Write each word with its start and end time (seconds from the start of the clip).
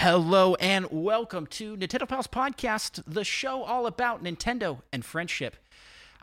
Hello 0.00 0.54
and 0.60 0.86
welcome 0.92 1.48
to 1.48 1.76
Nintendo 1.76 2.08
Pals 2.08 2.28
Podcast, 2.28 3.02
the 3.04 3.24
show 3.24 3.64
all 3.64 3.84
about 3.84 4.22
Nintendo 4.22 4.82
and 4.92 5.04
friendship. 5.04 5.56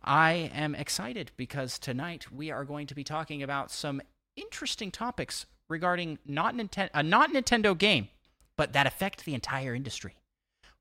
I 0.01 0.49
am 0.55 0.75
excited 0.75 1.31
because 1.35 1.77
tonight 1.77 2.31
we 2.31 2.51
are 2.51 2.63
going 2.63 2.87
to 2.87 2.95
be 2.95 3.03
talking 3.03 3.43
about 3.43 3.71
some 3.71 4.01
interesting 4.37 4.91
topics 4.91 5.45
regarding 5.67 6.19
not 6.25 6.55
Ninten- 6.55 6.89
a 6.93 7.03
not 7.03 7.33
Nintendo 7.33 7.77
game, 7.77 8.07
but 8.55 8.71
that 8.71 8.87
affect 8.87 9.25
the 9.25 9.33
entire 9.33 9.75
industry. 9.75 10.15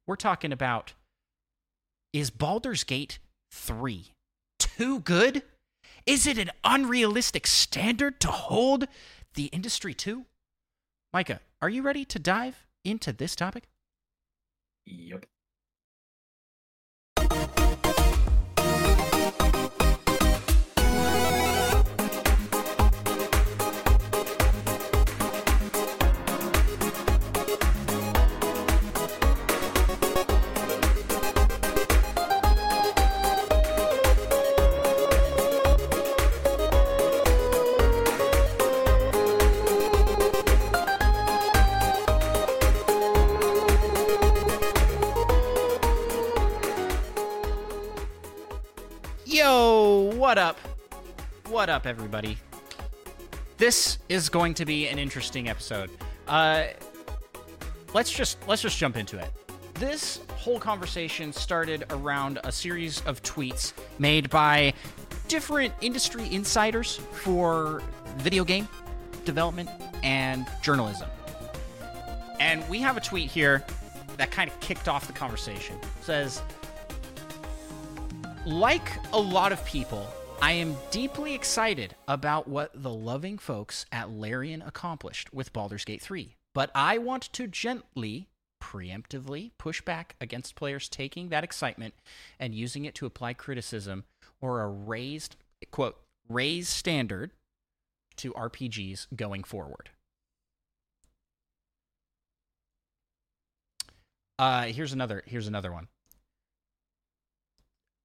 We're 0.07 0.15
talking 0.15 0.53
about 0.53 0.93
is 2.13 2.31
Baldur's 2.31 2.85
Gate 2.85 3.19
3 3.51 4.13
too 4.61 5.01
good? 5.01 5.43
Is 6.07 6.29
it 6.29 6.39
an 6.39 6.53
unrealistic 6.63 7.49
standard 7.49 8.21
to 8.21 8.29
hold 8.29 8.87
the 9.35 9.47
industry 9.47 9.95
to? 9.95 10.27
Micah, 11.13 11.41
are 11.61 11.69
you 11.69 11.83
ready 11.83 12.05
to 12.05 12.21
dive 12.21 12.64
into 12.85 13.13
this 13.13 13.35
topic? 13.37 13.65
Yep. 14.87 15.27
Up, 51.85 51.91
everybody? 51.91 52.39
This 53.59 53.99
is 54.09 54.29
going 54.29 54.55
to 54.55 54.65
be 54.65 54.89
an 54.89 54.99
interesting 54.99 55.49
episode. 55.49 55.91
Uh, 56.27 56.65
let's 57.93 58.11
just 58.11 58.39
let's 58.49 58.63
just 58.63 58.79
jump 58.79 58.97
into 58.97 59.19
it. 59.19 59.31
This 59.75 60.21
whole 60.37 60.59
conversation 60.59 61.33
started 61.33 61.85
around 61.91 62.39
a 62.45 62.53
series 62.53 63.03
of 63.03 63.23
tweets 63.23 63.73
made 63.99 64.31
by 64.31 64.73
different 65.29 65.75
industry 65.81 66.33
insiders 66.33 66.97
for 67.13 67.83
video 68.17 68.45
game 68.45 68.69
development 69.25 69.69
and 70.03 70.47
journalism. 70.63 71.09
And 72.41 72.67
we 72.69 72.79
have 72.81 72.97
a 72.97 73.01
tweet 73.01 73.31
here 73.31 73.65
that 74.17 74.31
kind 74.31 74.51
of 74.51 74.59
kicked 74.61 74.89
off 74.89 75.07
the 75.07 75.13
conversation. 75.13 75.77
It 75.77 76.05
says, 76.05 76.43
like 78.47 78.89
a 79.13 79.21
lot 79.21 79.53
of 79.53 79.65
people, 79.65 80.07
I 80.45 80.53
am 80.53 80.77
deeply 80.91 81.33
excited 81.33 81.97
about 82.07 82.47
what 82.47 82.71
the 82.75 82.93
loving 82.93 83.39
folks 83.39 83.87
at 83.91 84.11
Larian 84.11 84.61
accomplished 84.61 85.33
with 85.33 85.55
Baldur's 85.55 85.87
Gate 85.87 86.03
3, 86.03 86.37
but 86.53 86.71
I 86.75 86.99
want 86.99 87.33
to 87.33 87.47
gently, 87.47 88.29
preemptively 88.63 89.53
push 89.57 89.81
back 89.81 90.17
against 90.21 90.55
players 90.55 90.91
taking 90.91 91.31
that 91.31 91.45
excitement 91.45 91.95
and 92.39 92.55
using 92.55 92.85
it 92.85 92.95
to 92.97 93.07
apply 93.07 93.33
criticism 93.33 94.05
or 94.39 94.61
a 94.61 94.69
raised, 94.69 95.37
quote, 95.71 95.97
raised 96.29 96.69
standard 96.69 97.31
to 98.17 98.35
RPGs 98.35 99.07
going 99.17 99.45
forward. 99.45 99.89
Uh, 104.39 104.65
here's 104.65 104.93
another. 104.93 105.23
Here's 105.25 105.49
another 105.49 105.73
one 105.73 105.89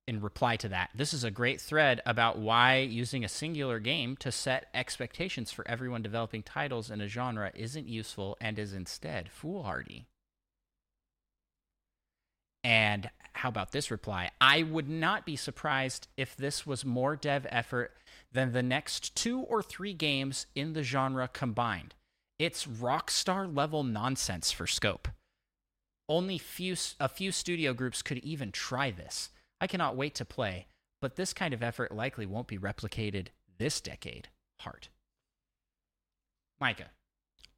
in 0.09 0.19
reply 0.19 0.57
to 0.57 0.67
that. 0.69 0.89
This 0.93 1.13
is 1.13 1.23
a 1.23 1.31
great 1.31 1.61
thread 1.61 2.01
about 2.05 2.39
why 2.39 2.79
using 2.79 3.23
a 3.23 3.29
singular 3.29 3.79
game 3.79 4.17
to 4.17 4.31
set 4.31 4.67
expectations 4.73 5.51
for 5.51 5.65
everyone 5.67 6.01
developing 6.01 6.43
titles 6.43 6.89
in 6.89 6.99
a 6.99 7.07
genre 7.07 7.51
isn't 7.53 7.87
useful 7.87 8.35
and 8.41 8.57
is 8.57 8.73
instead 8.73 9.29
foolhardy. 9.29 10.07
And 12.63 13.09
how 13.33 13.49
about 13.49 13.71
this 13.71 13.89
reply? 13.89 14.31
I 14.41 14.63
would 14.63 14.89
not 14.89 15.25
be 15.25 15.35
surprised 15.35 16.07
if 16.17 16.35
this 16.35 16.65
was 16.65 16.83
more 16.83 17.15
dev 17.15 17.47
effort 17.49 17.95
than 18.33 18.51
the 18.51 18.63
next 18.63 19.15
two 19.15 19.39
or 19.41 19.61
three 19.61 19.93
games 19.93 20.47
in 20.55 20.73
the 20.73 20.83
genre 20.83 21.27
combined. 21.27 21.95
It's 22.37 22.65
rockstar 22.65 23.55
level 23.55 23.83
nonsense 23.83 24.51
for 24.51 24.67
scope. 24.67 25.07
Only 26.09 26.37
few 26.37 26.75
a 26.99 27.07
few 27.07 27.31
studio 27.31 27.73
groups 27.73 28.01
could 28.01 28.17
even 28.19 28.51
try 28.51 28.89
this. 28.91 29.29
I 29.61 29.67
cannot 29.67 29.95
wait 29.95 30.15
to 30.15 30.25
play, 30.25 30.67
but 31.01 31.15
this 31.15 31.33
kind 31.33 31.53
of 31.53 31.63
effort 31.63 31.93
likely 31.93 32.25
won't 32.25 32.47
be 32.47 32.57
replicated 32.57 33.27
this 33.57 33.81
decade. 33.81 34.29
Heart. 34.61 34.89
Micah, 36.59 36.89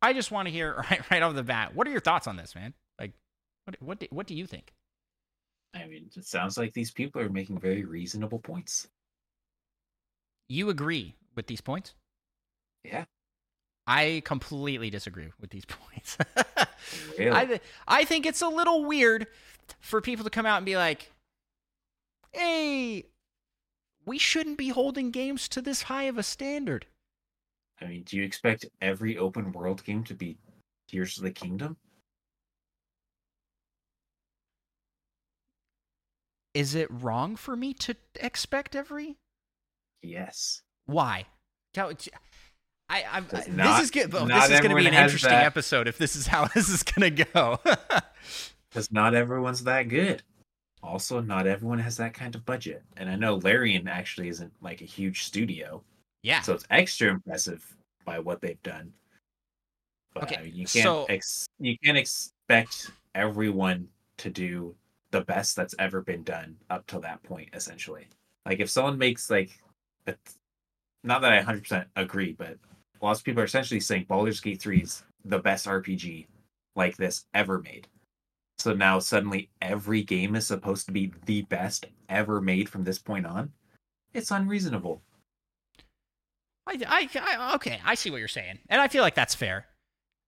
I 0.02 0.14
just 0.14 0.32
want 0.32 0.48
to 0.48 0.52
hear 0.52 0.76
right, 0.92 1.12
right 1.12 1.22
off 1.22 1.36
the 1.36 1.44
bat. 1.44 1.76
What 1.76 1.88
are 1.88 1.92
your 1.92 2.00
thoughts 2.00 2.28
on 2.28 2.38
this, 2.38 2.56
man? 2.56 2.74
Like, 3.00 3.14
what 3.66 3.76
what 3.82 4.00
do, 4.00 4.08
what 4.12 4.28
do 4.28 4.36
you 4.36 4.46
think? 4.46 4.74
I 5.74 5.88
mean, 5.88 6.10
it 6.16 6.26
sounds 6.26 6.58
like 6.58 6.74
these 6.74 6.92
people 6.92 7.22
are 7.22 7.30
making 7.30 7.60
very 7.60 7.86
reasonable 7.86 8.40
points. 8.40 8.88
You 10.50 10.70
agree 10.70 11.16
with 11.36 11.48
these 11.48 11.62
points? 11.62 11.94
Yeah. 12.84 13.06
I 13.88 14.22
completely 14.26 14.90
disagree 14.90 15.30
with 15.40 15.50
these 15.50 15.66
points. 15.66 16.18
Really? 17.18 17.32
I 17.32 17.46
th- 17.46 17.62
I 17.88 18.04
think 18.06 18.26
it's 18.26 18.42
a 18.42 18.48
little 18.48 18.86
weird 18.86 19.28
for 19.80 20.02
people 20.02 20.24
to 20.24 20.30
come 20.30 20.46
out 20.46 20.58
and 20.58 20.66
be 20.66 20.76
like, 20.76 21.12
"Hey, 22.32 23.06
we 24.06 24.18
shouldn't 24.18 24.58
be 24.58 24.70
holding 24.70 25.12
games 25.12 25.48
to 25.50 25.62
this 25.62 25.84
high 25.84 26.04
of 26.04 26.18
a 26.18 26.24
standard." 26.24 26.88
I 27.80 27.86
mean, 27.86 28.04
do 28.04 28.18
you 28.18 28.24
expect 28.24 28.66
every 28.82 29.18
open 29.18 29.52
world 29.52 29.84
game 29.84 30.04
to 30.06 30.14
be 30.14 30.38
Tears 30.88 31.18
of 31.18 31.24
the 31.24 31.32
Kingdom? 31.32 31.78
Is 36.54 36.76
it 36.76 36.90
wrong 36.92 37.36
for 37.36 37.56
me 37.56 37.74
to 37.76 37.96
expect 38.16 38.76
every? 38.76 39.18
Yes. 40.02 40.62
Why? 40.86 41.26
Tell- 41.74 41.94
I, 42.90 43.06
I, 43.10 43.20
Does 43.22 43.46
this 43.46 43.80
is 43.84 43.92
good. 43.92 44.14
Oh, 44.14 44.28
this 44.28 44.50
is 44.50 44.60
going 44.60 44.72
to 44.72 44.76
be 44.76 44.86
an 44.88 44.94
interesting 44.94 45.32
that. 45.32 45.46
episode 45.46 45.88
if 45.88 45.98
this 45.98 46.16
is 46.18 46.28
how 46.28 46.46
this 46.54 46.70
is 46.70 46.84
going 46.84 47.16
to 47.16 47.24
go. 47.24 47.60
Because 48.70 48.90
not 48.90 49.14
everyone's 49.14 49.66
that 49.66 49.90
good. 49.90 50.24
Also, 50.84 51.22
not 51.22 51.48
everyone 51.48 51.80
has 51.80 51.98
that 51.98 52.14
kind 52.14 52.34
of 52.36 52.46
budget. 52.46 52.84
And 52.98 53.10
I 53.10 53.16
know 53.16 53.36
Larian 53.36 53.88
actually 53.88 54.30
isn't 54.30 54.52
like 54.62 54.82
a 54.82 54.86
huge 54.86 55.24
studio, 55.24 55.84
yeah. 56.24 56.42
so 56.42 56.54
it's 56.54 56.66
extra 56.70 57.10
impressive 57.10 57.64
by 58.06 58.20
what 58.20 58.42
they've 58.42 58.62
done. 58.64 58.92
But 60.14 60.24
Okay, 60.24 60.36
I 60.38 60.44
mean, 60.44 60.56
you 60.56 60.66
can't 60.66 60.84
so- 60.84 61.06
ex- 61.06 61.48
you 61.60 61.78
can't 61.84 61.98
expect 61.98 62.92
everyone 63.16 63.88
to 64.18 64.30
do 64.30 64.76
the 65.12 65.22
best 65.22 65.56
that's 65.56 65.76
ever 65.78 66.02
been 66.02 66.24
done 66.24 66.58
up 66.70 66.88
till 66.88 67.02
that 67.02 67.22
point. 67.24 67.50
Essentially, 67.54 68.08
like 68.46 68.60
if 68.60 68.70
someone 68.70 68.98
makes 68.98 69.30
like, 69.30 69.62
a, 70.08 70.16
not 71.04 71.22
that 71.22 71.34
I 71.34 71.42
100% 71.44 71.86
agree, 71.96 72.34
but 72.34 72.58
lots 73.02 73.20
of 73.20 73.26
people 73.26 73.42
are 73.42 73.46
essentially 73.46 73.80
saying 73.80 74.06
Baldur's 74.08 74.40
Gate 74.40 74.62
3 74.62 74.82
is 74.82 75.04
the 75.26 75.40
best 75.40 75.68
RPG 75.68 76.28
like 76.76 76.98
this 76.98 77.26
ever 77.34 77.60
made. 77.60 77.88
So 78.62 78.74
now 78.74 79.00
suddenly 79.00 79.50
every 79.62 80.04
game 80.04 80.36
is 80.36 80.46
supposed 80.46 80.86
to 80.86 80.92
be 80.92 81.12
the 81.26 81.42
best 81.44 81.88
ever 82.10 82.40
made 82.40 82.70
from 82.70 82.84
this 82.84 83.00
point 83.00 83.26
on. 83.26 83.52
It's 84.14 84.30
unreasonable. 84.30 85.02
I, 86.68 86.78
I, 86.88 87.10
I, 87.20 87.56
okay, 87.56 87.80
I 87.84 87.96
see 87.96 88.12
what 88.12 88.20
you're 88.20 88.28
saying, 88.28 88.60
and 88.70 88.80
I 88.80 88.88
feel 88.88 89.02
like 89.02 89.16
that's 89.16 89.34
fair. 89.34 89.66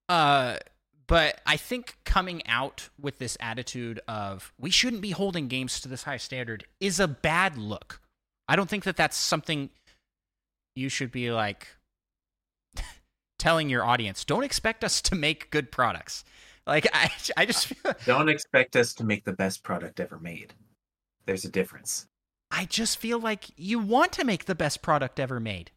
Uh, 0.10 0.58
but 1.06 1.42
I 1.46 1.58
think 1.58 1.98
coming 2.06 2.46
out 2.48 2.90
with 3.00 3.20
this 3.20 3.38
attitude 3.40 4.00
of 4.08 4.52
we 4.60 4.72
shouldn't 4.72 5.04
be 5.04 5.12
holding 5.12 5.48
games 5.48 5.80
to 5.82 5.88
this 5.88 6.04
high 6.04 6.18
standard 6.18 6.66
is 6.80 7.00
a 7.00 7.08
bad 7.08 7.56
look. 7.56 8.02
I 8.48 8.56
don't 8.56 8.70
think 8.70 8.84
that 8.86 8.98
that's 8.98 9.16
something 9.16 9.70
you 10.76 10.90
should 10.90 11.12
be 11.12 11.32
like 11.32 11.68
telling 13.38 13.70
your 13.70 13.86
audience. 13.86 14.26
Don't 14.26 14.44
expect 14.44 14.84
us 14.84 15.02
to 15.04 15.16
make 15.16 15.52
good 15.52 15.72
products. 15.72 16.24
Like 16.66 16.88
I, 16.94 17.12
I 17.38 17.46
just 17.46 17.68
feel, 17.68 17.94
Don't 18.06 18.30
expect 18.30 18.76
us 18.76 18.94
to 18.96 19.04
make 19.04 19.24
the 19.26 19.34
best 19.34 19.64
product 19.64 20.00
ever 20.00 20.20
made. 20.20 20.54
There's 21.26 21.46
a 21.46 21.50
difference. 21.50 22.08
I 22.52 22.66
just 22.66 22.98
feel 23.00 23.20
like 23.20 23.46
you 23.56 23.80
want 23.80 24.12
to 24.14 24.24
make 24.24 24.46
the 24.46 24.56
best 24.56 24.82
product 24.82 25.20
ever 25.20 25.40
made. 25.40 25.72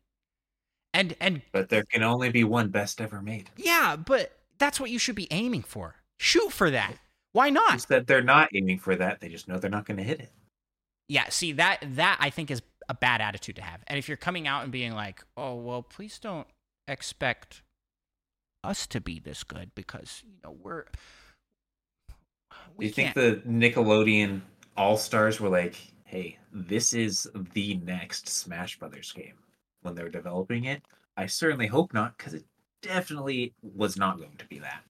And 0.93 1.15
and 1.21 1.43
But 1.53 1.69
there 1.69 1.85
can 1.85 2.03
only 2.03 2.31
be 2.31 2.45
one 2.45 2.69
best 2.69 3.01
ever 3.01 3.21
made. 3.23 3.51
yeah, 3.57 3.97
but 3.97 4.33
that's 4.59 4.81
what 4.81 4.91
you 4.91 4.99
should 4.99 5.15
be 5.15 5.29
aiming 5.31 5.63
for. 5.63 5.97
Shoot 6.19 6.53
for 6.53 6.71
that. 6.71 6.95
Why 7.33 7.51
not? 7.51 7.87
that 7.89 8.07
they're 8.07 8.23
not 8.23 8.49
aiming 8.55 8.79
for 8.79 8.97
that? 8.97 9.21
They 9.21 9.29
just 9.29 9.47
know 9.47 9.59
they're 9.59 9.71
not 9.71 9.85
going 9.85 9.99
to 9.99 10.03
hit 10.03 10.21
it. 10.21 10.33
Yeah, 11.09 11.29
see 11.29 11.53
that 11.53 11.85
that 11.97 12.17
I 12.21 12.31
think 12.31 12.51
is 12.51 12.63
a 12.89 12.95
bad 12.95 13.21
attitude 13.21 13.57
to 13.57 13.63
have. 13.63 13.81
And 13.87 13.99
if 13.99 14.09
you're 14.09 14.17
coming 14.17 14.47
out 14.47 14.63
and 14.63 14.73
being 14.73 14.93
like, 14.93 15.23
"Oh, 15.37 15.55
well, 15.55 15.83
please 15.83 16.19
don't 16.19 16.47
expect 16.89 17.63
us 18.67 18.87
to 18.89 19.01
be 19.01 19.19
this 19.19 19.45
good 19.45 19.71
because 19.75 20.23
you 20.27 20.39
know 20.45 20.57
we're. 20.63 20.85
Do 22.79 22.85
you 22.85 22.91
think 22.91 23.15
the 23.15 23.43
Nickelodeon 23.47 24.41
All 24.77 24.97
Stars 24.97 25.41
were 25.41 25.49
like, 25.49 25.77
"Hey, 26.05 26.39
this 26.53 26.93
is 26.93 27.29
the 27.55 27.77
next 27.77 28.29
Smash 28.29 28.79
Brothers 28.79 29.13
game"? 29.13 29.35
When 29.83 29.95
they're 29.95 30.09
developing 30.09 30.65
it, 30.65 30.83
I 31.17 31.27
certainly 31.27 31.69
hope 31.69 31.95
not, 31.95 32.19
because 32.19 32.35
it 32.35 32.45
definitely 32.83 33.55
was 33.63 33.97
not 33.97 34.19
going 34.19 34.37
to 34.39 34.47
be 34.47 34.59
that. 34.59 34.83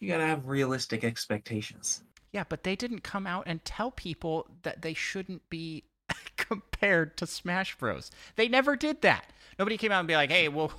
You 0.00 0.08
gotta 0.08 0.26
have 0.26 0.46
realistic 0.46 1.04
expectations. 1.04 2.02
Yeah, 2.32 2.44
but 2.48 2.62
they 2.62 2.76
didn't 2.76 3.02
come 3.02 3.26
out 3.26 3.44
and 3.46 3.64
tell 3.64 3.90
people 3.90 4.46
that 4.62 4.82
they 4.82 4.94
shouldn't 4.94 5.48
be 5.48 5.84
compared 6.36 7.16
to 7.18 7.26
Smash 7.26 7.76
Bros. 7.76 8.10
They 8.36 8.48
never 8.48 8.76
did 8.76 9.00
that. 9.02 9.26
Nobody 9.58 9.76
came 9.76 9.92
out 9.92 10.00
and 10.00 10.08
be 10.08 10.14
like, 10.14 10.30
"Hey, 10.30 10.48
well, 10.48 10.72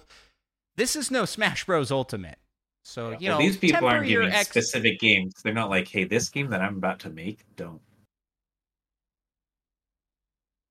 this 0.79 0.95
is 0.95 1.11
no 1.11 1.25
Smash 1.25 1.65
Bros. 1.65 1.91
Ultimate." 1.91 2.39
So 2.83 3.11
you 3.11 3.29
well, 3.29 3.39
know, 3.39 3.45
these 3.45 3.57
people 3.57 3.87
aren't 3.87 4.07
giving 4.07 4.31
ex- 4.31 4.49
specific 4.49 4.99
games. 4.99 5.33
They're 5.43 5.53
not 5.53 5.69
like, 5.69 5.87
"Hey, 5.87 6.05
this 6.05 6.29
game 6.29 6.49
that 6.49 6.61
I'm 6.61 6.77
about 6.77 6.99
to 7.01 7.09
make, 7.09 7.45
don't 7.55 7.81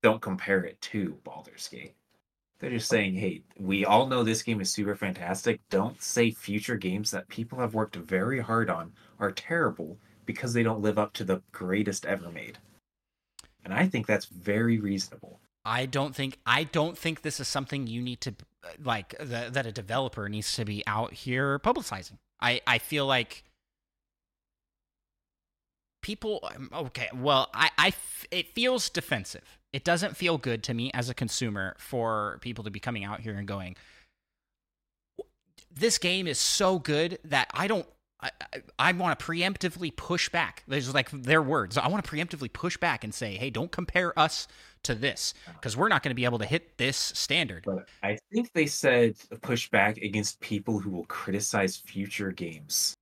don't 0.01 0.21
compare 0.21 0.63
it 0.65 0.81
to 0.81 1.17
Baldur's 1.23 1.67
Gate." 1.67 1.95
They're 2.59 2.71
just 2.71 2.89
saying, 2.89 3.13
"Hey, 3.15 3.43
we 3.57 3.85
all 3.85 4.07
know 4.07 4.23
this 4.23 4.43
game 4.43 4.59
is 4.59 4.71
super 4.73 4.95
fantastic. 4.95 5.61
Don't 5.69 6.01
say 6.01 6.31
future 6.31 6.75
games 6.75 7.11
that 7.11 7.29
people 7.29 7.59
have 7.59 7.73
worked 7.73 7.95
very 7.95 8.41
hard 8.41 8.69
on 8.69 8.91
are 9.19 9.31
terrible 9.31 9.97
because 10.25 10.53
they 10.53 10.63
don't 10.63 10.81
live 10.81 10.99
up 10.99 11.13
to 11.13 11.23
the 11.23 11.41
greatest 11.51 12.05
ever 12.05 12.31
made." 12.31 12.57
And 13.63 13.73
I 13.73 13.87
think 13.87 14.07
that's 14.07 14.25
very 14.25 14.79
reasonable. 14.79 15.39
I 15.69 15.85
don't 15.85 16.15
think 16.15 16.39
I 16.45 16.63
don't 16.63 16.97
think 16.97 17.21
this 17.21 17.39
is 17.39 17.47
something 17.47 17.85
you 17.85 18.01
need 18.01 18.21
to 18.21 18.33
like 18.83 19.15
the, 19.19 19.49
that 19.51 19.67
a 19.67 19.71
developer 19.71 20.27
needs 20.27 20.55
to 20.55 20.65
be 20.65 20.83
out 20.87 21.13
here 21.13 21.59
publicizing. 21.59 22.17
I 22.41 22.61
I 22.65 22.79
feel 22.79 23.05
like 23.05 23.43
people 26.01 26.49
um, 26.55 26.69
okay, 26.73 27.09
well, 27.13 27.49
I 27.53 27.69
I 27.77 27.93
it 28.31 28.47
feels 28.55 28.89
defensive. 28.89 29.59
It 29.71 29.83
doesn't 29.83 30.17
feel 30.17 30.39
good 30.39 30.63
to 30.63 30.73
me 30.73 30.89
as 30.95 31.09
a 31.09 31.13
consumer 31.13 31.75
for 31.77 32.39
people 32.41 32.63
to 32.63 32.71
be 32.71 32.79
coming 32.79 33.03
out 33.03 33.19
here 33.19 33.35
and 33.35 33.47
going 33.47 33.75
this 35.71 35.97
game 35.99 36.27
is 36.27 36.39
so 36.39 36.79
good 36.79 37.19
that 37.23 37.49
I 37.53 37.67
don't 37.67 37.87
I, 38.21 38.31
I, 38.41 38.61
I 38.79 38.91
want 38.91 39.17
to 39.17 39.25
preemptively 39.25 39.95
push 39.95 40.29
back. 40.29 40.63
There's 40.67 40.93
like 40.93 41.09
their 41.11 41.41
words. 41.41 41.77
I 41.77 41.87
want 41.87 42.03
to 42.03 42.09
preemptively 42.09 42.51
push 42.51 42.77
back 42.77 43.03
and 43.03 43.13
say, 43.13 43.35
hey, 43.35 43.49
don't 43.49 43.71
compare 43.71 44.17
us 44.17 44.47
to 44.83 44.95
this 44.95 45.33
because 45.55 45.75
we're 45.75 45.89
not 45.89 46.03
going 46.03 46.11
to 46.11 46.15
be 46.15 46.25
able 46.25 46.39
to 46.39 46.45
hit 46.45 46.77
this 46.77 46.97
standard. 46.97 47.63
But 47.65 47.87
I 48.03 48.17
think 48.31 48.51
they 48.53 48.65
said 48.65 49.15
push 49.41 49.69
back 49.69 49.97
against 49.97 50.39
people 50.39 50.79
who 50.79 50.89
will 50.89 51.05
criticize 51.05 51.77
future 51.77 52.31
games. 52.31 52.93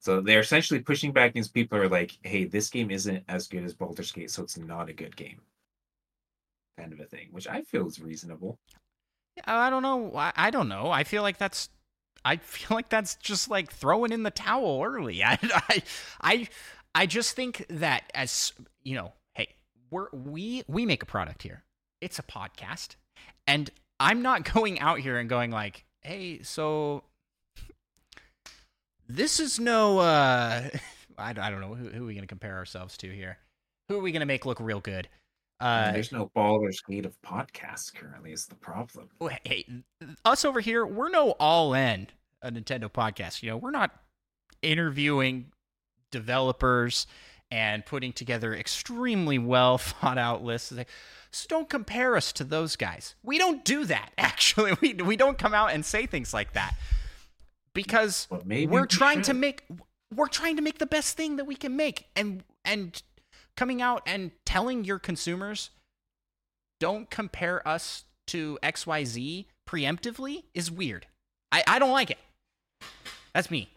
So 0.00 0.20
they're 0.20 0.40
essentially 0.40 0.80
pushing 0.80 1.12
back 1.12 1.30
against 1.30 1.54
people 1.54 1.78
who 1.78 1.84
are 1.84 1.88
like, 1.88 2.18
hey, 2.22 2.44
this 2.44 2.68
game 2.70 2.90
isn't 2.90 3.22
as 3.28 3.46
good 3.46 3.64
as 3.64 3.72
Baldur's 3.72 4.10
Gate, 4.10 4.30
so 4.32 4.42
it's 4.42 4.58
not 4.58 4.88
a 4.88 4.92
good 4.92 5.14
game. 5.14 5.40
Kind 6.76 6.92
of 6.92 6.98
a 6.98 7.04
thing, 7.04 7.28
which 7.30 7.46
I 7.46 7.62
feel 7.62 7.86
is 7.86 8.00
reasonable. 8.00 8.58
I 9.44 9.70
don't 9.70 9.82
know. 9.82 10.12
I, 10.16 10.32
I 10.34 10.50
don't 10.50 10.68
know. 10.68 10.90
I 10.90 11.04
feel 11.04 11.22
like 11.22 11.38
that's 11.38 11.68
I 12.24 12.36
feel 12.36 12.76
like 12.76 12.88
that's 12.88 13.16
just 13.16 13.50
like 13.50 13.72
throwing 13.72 14.12
in 14.12 14.22
the 14.22 14.30
towel 14.30 14.82
early. 14.84 15.22
I, 15.24 15.38
I, 15.42 15.82
I, 16.20 16.48
I 16.94 17.06
just 17.06 17.34
think 17.34 17.66
that 17.68 18.04
as 18.14 18.52
you 18.82 18.96
know, 18.96 19.12
hey, 19.34 19.48
we're 19.90 20.08
we 20.12 20.62
we 20.66 20.86
make 20.86 21.02
a 21.02 21.06
product 21.06 21.42
here. 21.42 21.64
It's 22.00 22.18
a 22.18 22.22
podcast, 22.22 22.96
and 23.46 23.70
I'm 24.00 24.22
not 24.22 24.44
going 24.52 24.80
out 24.80 24.98
here 24.98 25.18
and 25.18 25.28
going 25.28 25.50
like, 25.50 25.84
hey, 26.02 26.42
so 26.42 27.04
this 29.08 29.40
is 29.40 29.58
no. 29.58 29.98
uh 29.98 30.68
I, 31.18 31.30
I 31.30 31.50
don't 31.50 31.60
know 31.60 31.74
who, 31.74 31.88
who 31.88 32.04
are 32.04 32.06
we 32.06 32.14
going 32.14 32.22
to 32.22 32.28
compare 32.28 32.56
ourselves 32.56 32.96
to 32.98 33.10
here. 33.10 33.38
Who 33.88 33.98
are 33.98 34.02
we 34.02 34.12
going 34.12 34.20
to 34.20 34.26
make 34.26 34.46
look 34.46 34.58
real 34.60 34.80
good? 34.80 35.08
Uh, 35.62 35.92
There's 35.92 36.10
no 36.10 36.28
Baldur's 36.34 36.80
Gate 36.80 37.06
of 37.06 37.14
podcasts 37.22 37.94
currently. 37.94 38.32
Is 38.32 38.46
the 38.46 38.56
problem? 38.56 39.08
Hey, 39.44 39.64
us 40.24 40.44
over 40.44 40.58
here, 40.58 40.84
we're 40.84 41.08
no 41.08 41.36
all 41.38 41.72
in 41.72 42.08
a 42.42 42.50
Nintendo 42.50 42.90
podcast. 42.90 43.44
You 43.44 43.50
know, 43.50 43.56
we're 43.58 43.70
not 43.70 43.92
interviewing 44.60 45.52
developers 46.10 47.06
and 47.52 47.86
putting 47.86 48.12
together 48.12 48.52
extremely 48.52 49.38
well 49.38 49.78
thought 49.78 50.18
out 50.18 50.42
lists. 50.42 50.72
So 51.30 51.46
don't 51.48 51.70
compare 51.70 52.16
us 52.16 52.32
to 52.32 52.44
those 52.44 52.74
guys. 52.74 53.14
We 53.22 53.38
don't 53.38 53.64
do 53.64 53.84
that. 53.84 54.10
Actually, 54.18 54.72
we 54.80 54.94
we 54.94 55.16
don't 55.16 55.38
come 55.38 55.54
out 55.54 55.72
and 55.72 55.84
say 55.84 56.06
things 56.06 56.34
like 56.34 56.54
that 56.54 56.74
because 57.72 58.26
we're 58.30 58.86
trying 58.86 59.22
to 59.22 59.34
make 59.34 59.64
we're 60.12 60.26
trying 60.26 60.56
to 60.56 60.62
make 60.62 60.78
the 60.78 60.86
best 60.86 61.16
thing 61.16 61.36
that 61.36 61.44
we 61.44 61.54
can 61.54 61.76
make 61.76 62.06
and 62.16 62.42
and 62.64 63.00
coming 63.56 63.82
out 63.82 64.02
and 64.06 64.32
telling 64.44 64.84
your 64.84 64.98
consumers 64.98 65.70
don't 66.80 67.10
compare 67.10 67.66
us 67.66 68.04
to 68.28 68.58
XYZ 68.62 69.46
preemptively 69.68 70.44
is 70.54 70.70
weird. 70.70 71.06
I, 71.50 71.62
I 71.66 71.78
don't 71.78 71.92
like 71.92 72.10
it. 72.10 72.18
That's 73.34 73.50
me. 73.50 73.68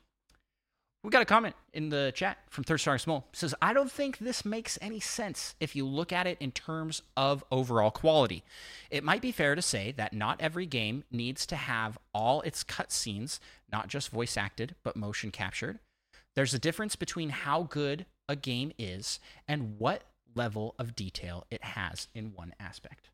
We 1.04 1.12
got 1.12 1.22
a 1.22 1.26
comment 1.26 1.56
in 1.72 1.90
the 1.90 2.12
chat 2.16 2.40
from 2.50 2.64
Third 2.64 2.80
Star 2.80 2.98
Small. 2.98 3.28
It 3.32 3.38
says, 3.38 3.54
I 3.62 3.74
don't 3.74 3.92
think 3.92 4.18
this 4.18 4.44
makes 4.44 4.80
any 4.82 5.00
sense 5.00 5.54
if 5.60 5.76
you 5.76 5.86
look 5.86 6.12
at 6.12 6.26
it 6.26 6.38
in 6.40 6.52
terms 6.52 7.04
of 7.16 7.44
overall 7.52 7.92
quality. 7.92 8.44
It 8.90 9.04
might 9.04 9.22
be 9.22 9.32
fair 9.32 9.54
to 9.54 9.62
say 9.62 9.94
that 9.98 10.14
not 10.14 10.42
every 10.42 10.66
game 10.66 11.04
needs 11.12 11.46
to 11.46 11.56
have 11.56 12.00
all 12.12 12.42
its 12.42 12.64
cutscenes, 12.64 13.38
not 13.72 13.88
just 13.88 14.10
voice 14.10 14.36
acted, 14.36 14.74
but 14.84 14.96
motion 14.96 15.30
captured. 15.30 15.78
There's 16.36 16.56
a 16.56 16.60
difference 16.60 16.96
between 16.96 17.30
how 17.30 17.64
good 17.64 18.08
a 18.28 18.36
game 18.36 18.72
is 18.78 19.20
and 19.48 19.80
what 19.80 20.04
level 20.36 20.76
of 20.78 20.96
detail 20.96 21.46
it 21.50 21.64
has 21.64 22.08
in 22.14 22.34
one 22.34 22.54
aspect. 22.60 23.10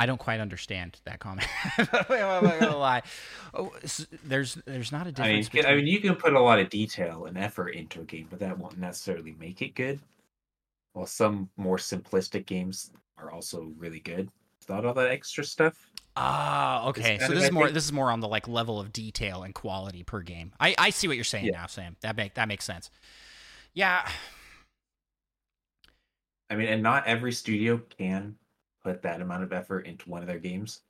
I 0.00 0.06
don't 0.06 0.18
quite 0.18 0.38
understand 0.38 1.00
that 1.04 1.18
comment. 1.18 1.48
I'm 1.78 1.88
not 2.44 2.60
gonna 2.60 2.76
lie. 2.76 3.02
Oh, 3.52 3.72
there's 4.24 4.56
there's 4.64 4.92
not 4.92 5.08
a 5.08 5.12
difference. 5.12 5.28
I 5.28 5.32
mean, 5.32 5.64
between... 5.64 5.66
I 5.66 5.74
mean, 5.74 5.86
you 5.88 6.00
can 6.00 6.14
put 6.14 6.34
a 6.34 6.40
lot 6.40 6.60
of 6.60 6.70
detail 6.70 7.24
and 7.24 7.36
effort 7.36 7.70
into 7.70 8.00
a 8.00 8.04
game, 8.04 8.28
but 8.30 8.38
that 8.38 8.56
won't 8.56 8.78
necessarily 8.78 9.34
make 9.40 9.60
it 9.60 9.74
good. 9.74 9.98
While 10.92 11.06
some 11.06 11.50
more 11.56 11.78
simplistic 11.78 12.46
games 12.46 12.92
are 13.18 13.32
also 13.32 13.72
really 13.76 14.00
good 14.00 14.30
without 14.60 14.84
all 14.84 14.94
that 14.94 15.10
extra 15.10 15.42
stuff. 15.42 15.90
Ah, 16.20 16.88
okay. 16.88 17.18
So 17.18 17.32
this 17.32 17.44
is 17.44 17.52
more 17.52 17.70
this 17.70 17.84
is 17.84 17.92
more 17.92 18.10
on 18.10 18.20
the 18.20 18.28
like 18.28 18.48
level 18.48 18.80
of 18.80 18.92
detail 18.92 19.44
and 19.44 19.54
quality 19.54 20.02
per 20.02 20.20
game. 20.20 20.52
I 20.58 20.74
I 20.78 20.90
see 20.90 21.06
what 21.06 21.16
you're 21.16 21.24
saying 21.24 21.46
yeah. 21.46 21.52
now, 21.52 21.66
Sam. 21.66 21.96
That 22.00 22.16
make 22.16 22.34
that 22.34 22.48
makes 22.48 22.64
sense. 22.64 22.90
Yeah. 23.74 24.08
I 26.50 26.56
mean, 26.56 26.68
and 26.68 26.82
not 26.82 27.06
every 27.06 27.32
studio 27.32 27.80
can 27.98 28.34
put 28.82 29.02
that 29.02 29.20
amount 29.20 29.44
of 29.44 29.52
effort 29.52 29.86
into 29.86 30.08
one 30.08 30.22
of 30.22 30.28
their 30.28 30.38
games. 30.38 30.80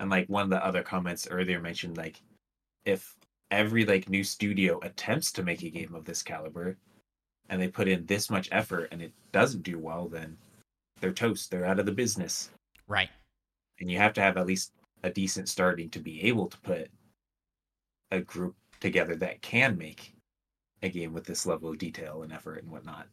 And 0.00 0.10
like 0.10 0.28
one 0.28 0.44
of 0.44 0.50
the 0.50 0.64
other 0.64 0.82
comments 0.82 1.28
earlier 1.30 1.60
mentioned, 1.60 1.96
like 1.96 2.20
if 2.84 3.14
every 3.50 3.84
like 3.84 4.08
new 4.08 4.24
studio 4.24 4.80
attempts 4.82 5.30
to 5.32 5.42
make 5.42 5.62
a 5.62 5.70
game 5.70 5.94
of 5.94 6.04
this 6.04 6.22
caliber 6.22 6.76
and 7.50 7.60
they 7.60 7.68
put 7.68 7.88
in 7.88 8.06
this 8.06 8.30
much 8.30 8.48
effort 8.50 8.88
and 8.90 9.00
it 9.02 9.12
doesn't 9.30 9.62
do 9.62 9.78
well, 9.78 10.08
then 10.08 10.36
they're 11.00 11.12
toast. 11.12 11.50
They're 11.50 11.66
out 11.66 11.78
of 11.78 11.86
the 11.86 11.92
business. 11.92 12.50
Right 12.88 13.10
and 13.82 13.90
you 13.90 13.98
have 13.98 14.14
to 14.14 14.20
have 14.20 14.36
at 14.36 14.46
least 14.46 14.72
a 15.02 15.10
decent 15.10 15.48
starting 15.48 15.90
to 15.90 15.98
be 15.98 16.22
able 16.22 16.46
to 16.46 16.58
put 16.60 16.90
a 18.10 18.20
group 18.20 18.54
together 18.80 19.16
that 19.16 19.42
can 19.42 19.76
make 19.76 20.14
a 20.82 20.88
game 20.88 21.12
with 21.12 21.24
this 21.24 21.46
level 21.46 21.70
of 21.70 21.78
detail 21.78 22.22
and 22.22 22.32
effort 22.32 22.62
and 22.62 22.70
whatnot. 22.70 23.06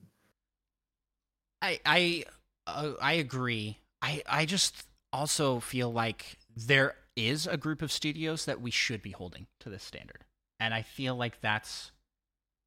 I 1.61 1.79
I 1.85 2.23
uh, 2.67 2.91
I 3.01 3.13
agree. 3.13 3.79
I 4.01 4.23
I 4.27 4.45
just 4.45 4.87
also 5.11 5.59
feel 5.59 5.91
like 5.91 6.37
there 6.55 6.95
is 7.15 7.47
a 7.47 7.57
group 7.57 7.81
of 7.81 7.91
studios 7.91 8.45
that 8.45 8.61
we 8.61 8.71
should 8.71 9.01
be 9.01 9.11
holding 9.11 9.47
to 9.59 9.69
this 9.69 9.83
standard, 9.83 10.25
and 10.59 10.73
I 10.73 10.81
feel 10.81 11.15
like 11.15 11.41
that's 11.41 11.91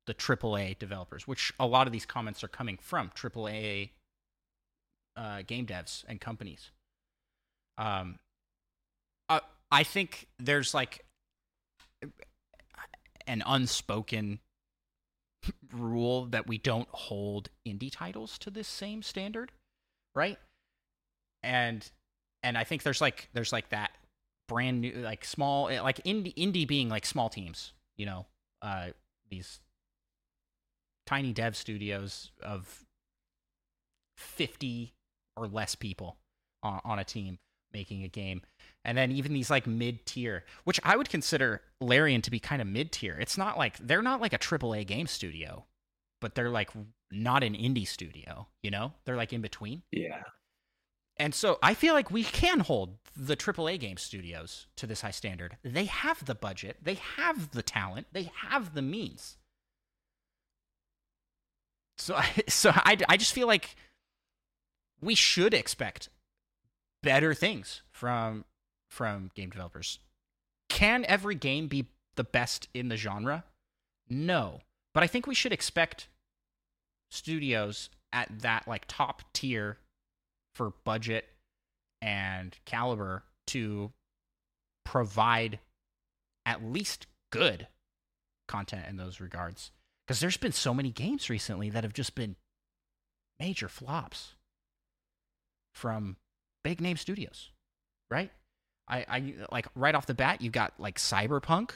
the 0.06 0.14
AAA 0.14 0.78
developers, 0.78 1.28
which 1.28 1.52
a 1.60 1.66
lot 1.66 1.86
of 1.86 1.92
these 1.92 2.06
comments 2.06 2.42
are 2.42 2.48
coming 2.48 2.78
from 2.80 3.10
AAA 3.10 3.90
uh, 5.16 5.42
game 5.46 5.66
devs 5.66 6.04
and 6.08 6.20
companies. 6.20 6.70
Um, 7.78 8.18
I 9.72 9.84
think 9.84 10.28
there's 10.38 10.74
like 10.74 11.04
an 13.26 13.42
unspoken 13.46 14.38
rule 15.72 16.26
that 16.26 16.46
we 16.46 16.58
don't 16.58 16.88
hold 16.90 17.48
indie 17.66 17.90
titles 17.90 18.36
to 18.38 18.50
this 18.50 18.68
same 18.68 19.02
standard, 19.02 19.50
right? 20.14 20.38
And 21.42 21.90
and 22.42 22.58
I 22.58 22.64
think 22.64 22.82
there's 22.82 23.00
like 23.00 23.30
there's 23.32 23.52
like 23.52 23.70
that 23.70 23.92
brand 24.46 24.82
new 24.82 24.92
like 24.92 25.24
small 25.24 25.64
like 25.64 26.04
indie 26.04 26.34
indie 26.34 26.68
being 26.68 26.90
like 26.90 27.06
small 27.06 27.30
teams, 27.30 27.72
you 27.96 28.04
know, 28.04 28.26
uh 28.60 28.88
these 29.30 29.60
tiny 31.06 31.32
dev 31.32 31.56
studios 31.56 32.30
of 32.42 32.84
50 34.18 34.92
or 35.38 35.48
less 35.48 35.74
people 35.74 36.18
on, 36.62 36.80
on 36.84 36.98
a 36.98 37.04
team 37.04 37.38
making 37.72 38.02
a 38.02 38.08
game. 38.08 38.42
And 38.84 38.98
then 38.98 39.12
even 39.12 39.32
these 39.32 39.50
like 39.50 39.66
mid 39.66 40.04
tier, 40.06 40.44
which 40.64 40.80
I 40.84 40.96
would 40.96 41.08
consider 41.08 41.62
Larian 41.80 42.22
to 42.22 42.30
be 42.30 42.40
kind 42.40 42.60
of 42.60 42.68
mid 42.68 42.92
tier. 42.92 43.16
It's 43.20 43.38
not 43.38 43.58
like 43.58 43.78
they're 43.78 44.02
not 44.02 44.20
like 44.20 44.32
a 44.32 44.38
AAA 44.38 44.86
game 44.86 45.06
studio, 45.06 45.64
but 46.20 46.34
they're 46.34 46.50
like 46.50 46.70
not 47.10 47.42
an 47.42 47.54
indie 47.54 47.86
studio, 47.86 48.46
you 48.62 48.70
know? 48.70 48.92
They're 49.04 49.16
like 49.16 49.32
in 49.32 49.40
between. 49.40 49.82
Yeah. 49.90 50.22
And 51.18 51.34
so 51.34 51.58
I 51.62 51.74
feel 51.74 51.94
like 51.94 52.10
we 52.10 52.24
can 52.24 52.60
hold 52.60 52.96
the 53.16 53.36
AAA 53.36 53.78
game 53.78 53.96
studios 53.96 54.66
to 54.76 54.86
this 54.86 55.02
high 55.02 55.10
standard. 55.10 55.56
They 55.62 55.84
have 55.84 56.24
the 56.24 56.34
budget, 56.34 56.78
they 56.82 56.94
have 57.16 57.52
the 57.52 57.62
talent, 57.62 58.06
they 58.12 58.30
have 58.48 58.74
the 58.74 58.82
means. 58.82 59.36
So 61.98 62.16
I, 62.16 62.30
so 62.48 62.72
I, 62.74 62.96
I 63.08 63.16
just 63.16 63.32
feel 63.32 63.46
like 63.46 63.76
we 65.00 65.14
should 65.14 65.52
expect 65.52 66.08
better 67.02 67.34
things 67.34 67.82
from 67.90 68.44
from 68.90 69.30
game 69.34 69.50
developers. 69.50 69.98
Can 70.68 71.04
every 71.06 71.34
game 71.34 71.68
be 71.68 71.86
the 72.16 72.24
best 72.24 72.68
in 72.74 72.88
the 72.88 72.96
genre? 72.96 73.44
No. 74.08 74.60
But 74.94 75.02
I 75.02 75.06
think 75.06 75.26
we 75.26 75.34
should 75.34 75.52
expect 75.52 76.08
studios 77.10 77.90
at 78.12 78.40
that 78.40 78.68
like 78.68 78.84
top 78.88 79.22
tier 79.32 79.78
for 80.54 80.74
budget 80.84 81.26
and 82.00 82.56
caliber 82.64 83.24
to 83.48 83.92
provide 84.84 85.58
at 86.44 86.64
least 86.64 87.06
good 87.30 87.68
content 88.48 88.86
in 88.88 88.96
those 88.96 89.20
regards 89.20 89.70
because 90.06 90.20
there's 90.20 90.36
been 90.36 90.52
so 90.52 90.74
many 90.74 90.90
games 90.90 91.30
recently 91.30 91.70
that 91.70 91.84
have 91.84 91.92
just 91.92 92.14
been 92.14 92.36
major 93.40 93.68
flops 93.68 94.34
from 95.74 96.16
big 96.62 96.80
name 96.80 96.96
studios 96.96 97.50
right 98.10 98.30
i 98.88 99.04
i 99.08 99.34
like 99.50 99.66
right 99.74 99.94
off 99.94 100.06
the 100.06 100.14
bat 100.14 100.40
you 100.40 100.50
got 100.50 100.72
like 100.78 100.98
cyberpunk 100.98 101.72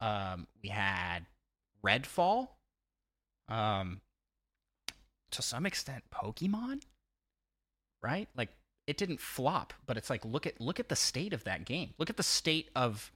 um 0.00 0.46
we 0.62 0.68
had 0.68 1.20
redfall 1.84 2.48
um 3.48 4.00
to 5.30 5.42
some 5.42 5.66
extent 5.66 6.04
pokemon 6.12 6.82
right? 8.04 8.28
Like 8.36 8.50
it 8.86 8.98
didn't 8.98 9.18
flop, 9.18 9.72
but 9.86 9.96
it's 9.96 10.10
like 10.10 10.24
look 10.24 10.46
at 10.46 10.60
look 10.60 10.78
at 10.78 10.90
the 10.90 10.96
state 10.96 11.32
of 11.32 11.42
that 11.44 11.64
game. 11.64 11.94
Look 11.98 12.10
at 12.10 12.18
the 12.18 12.22
state 12.22 12.68
of 12.76 13.10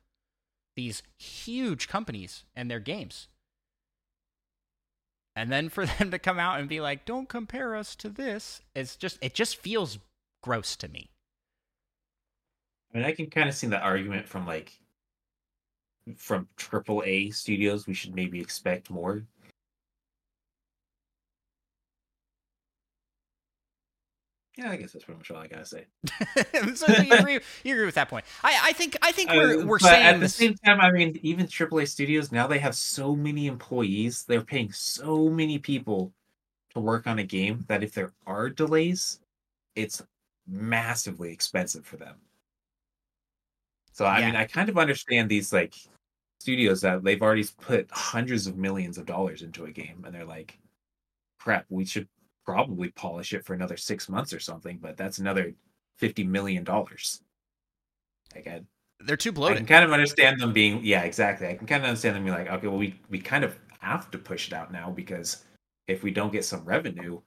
these 0.74 1.02
huge 1.18 1.86
companies 1.86 2.44
and 2.56 2.70
their 2.70 2.80
games. 2.80 3.28
And 5.36 5.52
then 5.52 5.68
for 5.68 5.86
them 5.98 6.10
to 6.10 6.18
come 6.18 6.38
out 6.38 6.58
and 6.58 6.68
be 6.68 6.80
like, 6.80 7.04
"Don't 7.04 7.28
compare 7.28 7.76
us 7.76 7.94
to 7.96 8.08
this." 8.08 8.62
It's 8.74 8.96
just 8.96 9.18
it 9.20 9.34
just 9.34 9.56
feels 9.56 9.98
gross 10.48 10.76
to 10.76 10.88
me. 10.88 11.10
I 12.94 12.96
mean, 12.96 13.06
I 13.06 13.12
can 13.12 13.28
kind 13.28 13.50
of 13.50 13.54
see 13.54 13.66
the 13.66 13.78
argument 13.78 14.26
from 14.26 14.46
like 14.46 14.72
from 16.16 16.48
AAA 16.56 17.34
studios. 17.34 17.86
We 17.86 17.92
should 17.92 18.14
maybe 18.14 18.40
expect 18.40 18.88
more 18.88 19.24
Yeah, 24.56 24.70
I 24.70 24.76
guess 24.76 24.92
that's 24.92 25.04
pretty 25.04 25.18
much 25.18 25.30
all 25.30 25.36
I 25.36 25.46
gotta 25.48 25.66
say. 25.66 25.84
so 26.74 26.90
you 27.02 27.12
agree? 27.14 27.38
You 27.62 27.74
agree 27.74 27.84
with 27.86 27.94
that 27.94 28.08
point? 28.08 28.24
I, 28.42 28.58
I 28.64 28.72
think 28.72 28.96
I 29.02 29.12
think 29.12 29.30
we're 29.30 29.60
Uh, 29.62 29.66
we're 29.66 29.78
saying 29.78 30.04
at 30.04 30.14
the 30.14 30.20
this- 30.20 30.34
same 30.34 30.54
time, 30.64 30.80
I 30.80 30.90
mean, 30.90 31.16
even 31.22 31.46
AAA 31.46 31.86
studios 31.86 32.32
now 32.32 32.46
they 32.46 32.58
have 32.58 32.74
so 32.74 33.14
many 33.14 33.46
employees. 33.46 34.24
They're 34.24 34.40
paying 34.40 34.72
so 34.72 35.28
many 35.28 35.58
people 35.58 36.12
to 36.70 36.80
work 36.80 37.06
on 37.06 37.18
a 37.20 37.22
game 37.22 37.66
that 37.68 37.82
if 37.84 37.92
there 37.92 38.12
are 38.26 38.48
delays, 38.50 39.20
it's 39.76 40.02
massively 40.48 41.32
expensive 41.32 41.84
for 41.84 41.96
them. 41.96 42.16
So 43.92 44.06
I 44.06 44.24
mean, 44.24 44.36
I 44.36 44.44
kind 44.44 44.68
of 44.68 44.78
understand 44.78 45.28
these 45.28 45.52
like 45.52 45.74
studios 46.40 46.80
that 46.82 47.02
they've 47.02 47.20
already 47.20 47.44
put 47.60 47.90
hundreds 47.90 48.46
of 48.46 48.56
millions 48.56 48.96
of 48.96 49.06
dollars 49.06 49.42
into 49.42 49.64
a 49.64 49.72
game, 49.72 50.04
and 50.06 50.14
they're 50.14 50.24
like, 50.24 50.58
"Crap, 51.40 51.66
we 51.68 51.84
should 51.84 52.08
probably 52.46 52.90
polish 52.90 53.32
it 53.32 53.44
for 53.44 53.54
another 53.54 53.76
six 53.76 54.08
months 54.08 54.32
or 54.32 54.40
something." 54.40 54.78
But 54.78 54.96
that's 54.96 55.18
another 55.18 55.52
fifty 55.96 56.22
million 56.24 56.64
dollars. 56.64 57.22
Like, 58.34 58.46
I, 58.46 58.62
they're 59.00 59.16
too 59.16 59.30
I 59.30 59.32
bloated. 59.32 59.56
can 59.58 59.66
kind 59.66 59.84
of 59.84 59.92
understand 59.92 60.40
them 60.40 60.52
being 60.52 60.80
yeah, 60.84 61.02
exactly. 61.02 61.48
I 61.48 61.54
can 61.54 61.66
kind 61.66 61.82
of 61.82 61.88
understand 61.88 62.16
them 62.16 62.24
being 62.24 62.36
like, 62.36 62.50
okay, 62.50 62.68
well, 62.68 62.78
we 62.78 63.00
we 63.10 63.18
kind 63.18 63.44
of 63.44 63.58
have 63.80 64.10
to 64.12 64.18
push 64.18 64.46
it 64.48 64.54
out 64.54 64.72
now 64.72 64.90
because 64.90 65.44
if 65.88 66.02
we 66.02 66.10
don't 66.12 66.32
get 66.32 66.44
some 66.44 66.64
revenue, 66.64 67.20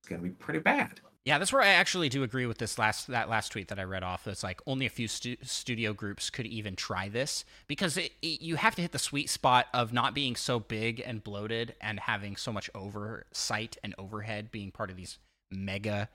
it's 0.00 0.08
gonna 0.08 0.22
be 0.22 0.30
pretty 0.30 0.60
bad. 0.60 1.00
Yeah, 1.24 1.38
that's 1.38 1.52
where 1.52 1.62
I 1.62 1.68
actually 1.68 2.08
do 2.08 2.24
agree 2.24 2.46
with 2.46 2.58
this 2.58 2.78
last 2.78 3.06
that 3.06 3.28
last 3.28 3.52
tweet 3.52 3.68
that 3.68 3.78
I 3.78 3.84
read 3.84 4.02
off. 4.02 4.26
It's 4.26 4.42
like 4.42 4.60
only 4.66 4.86
a 4.86 4.90
few 4.90 5.06
stu- 5.06 5.36
studio 5.42 5.92
groups 5.92 6.30
could 6.30 6.46
even 6.46 6.74
try 6.74 7.08
this 7.08 7.44
because 7.68 7.96
it, 7.96 8.10
it, 8.22 8.42
you 8.42 8.56
have 8.56 8.74
to 8.74 8.82
hit 8.82 8.90
the 8.90 8.98
sweet 8.98 9.30
spot 9.30 9.68
of 9.72 9.92
not 9.92 10.14
being 10.14 10.34
so 10.34 10.58
big 10.58 11.00
and 11.04 11.22
bloated 11.22 11.76
and 11.80 12.00
having 12.00 12.34
so 12.34 12.52
much 12.52 12.68
oversight 12.74 13.76
and 13.84 13.94
overhead 13.98 14.50
being 14.50 14.72
part 14.72 14.90
of 14.90 14.96
these 14.96 15.18
mega 15.52 16.08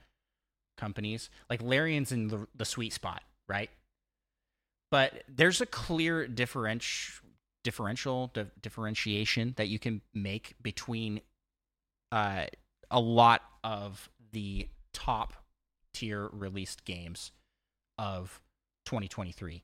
companies. 0.76 1.30
Like 1.48 1.62
Larian's 1.62 2.12
in 2.12 2.28
the, 2.28 2.46
the 2.54 2.66
sweet 2.66 2.92
spot, 2.92 3.22
right? 3.48 3.70
But 4.90 5.22
there's 5.26 5.62
a 5.62 5.66
clear 5.66 6.26
differenti- 6.26 7.20
differential 7.64 8.30
di- 8.34 8.46
differentiation 8.60 9.54
that 9.56 9.68
you 9.68 9.78
can 9.78 10.02
make 10.12 10.54
between 10.62 11.22
uh, 12.12 12.44
a 12.90 13.00
lot 13.00 13.42
of 13.64 14.10
the 14.32 14.68
top 14.98 15.34
tier 15.94 16.28
released 16.32 16.84
games 16.84 17.30
of 17.98 18.42
2023. 18.86 19.62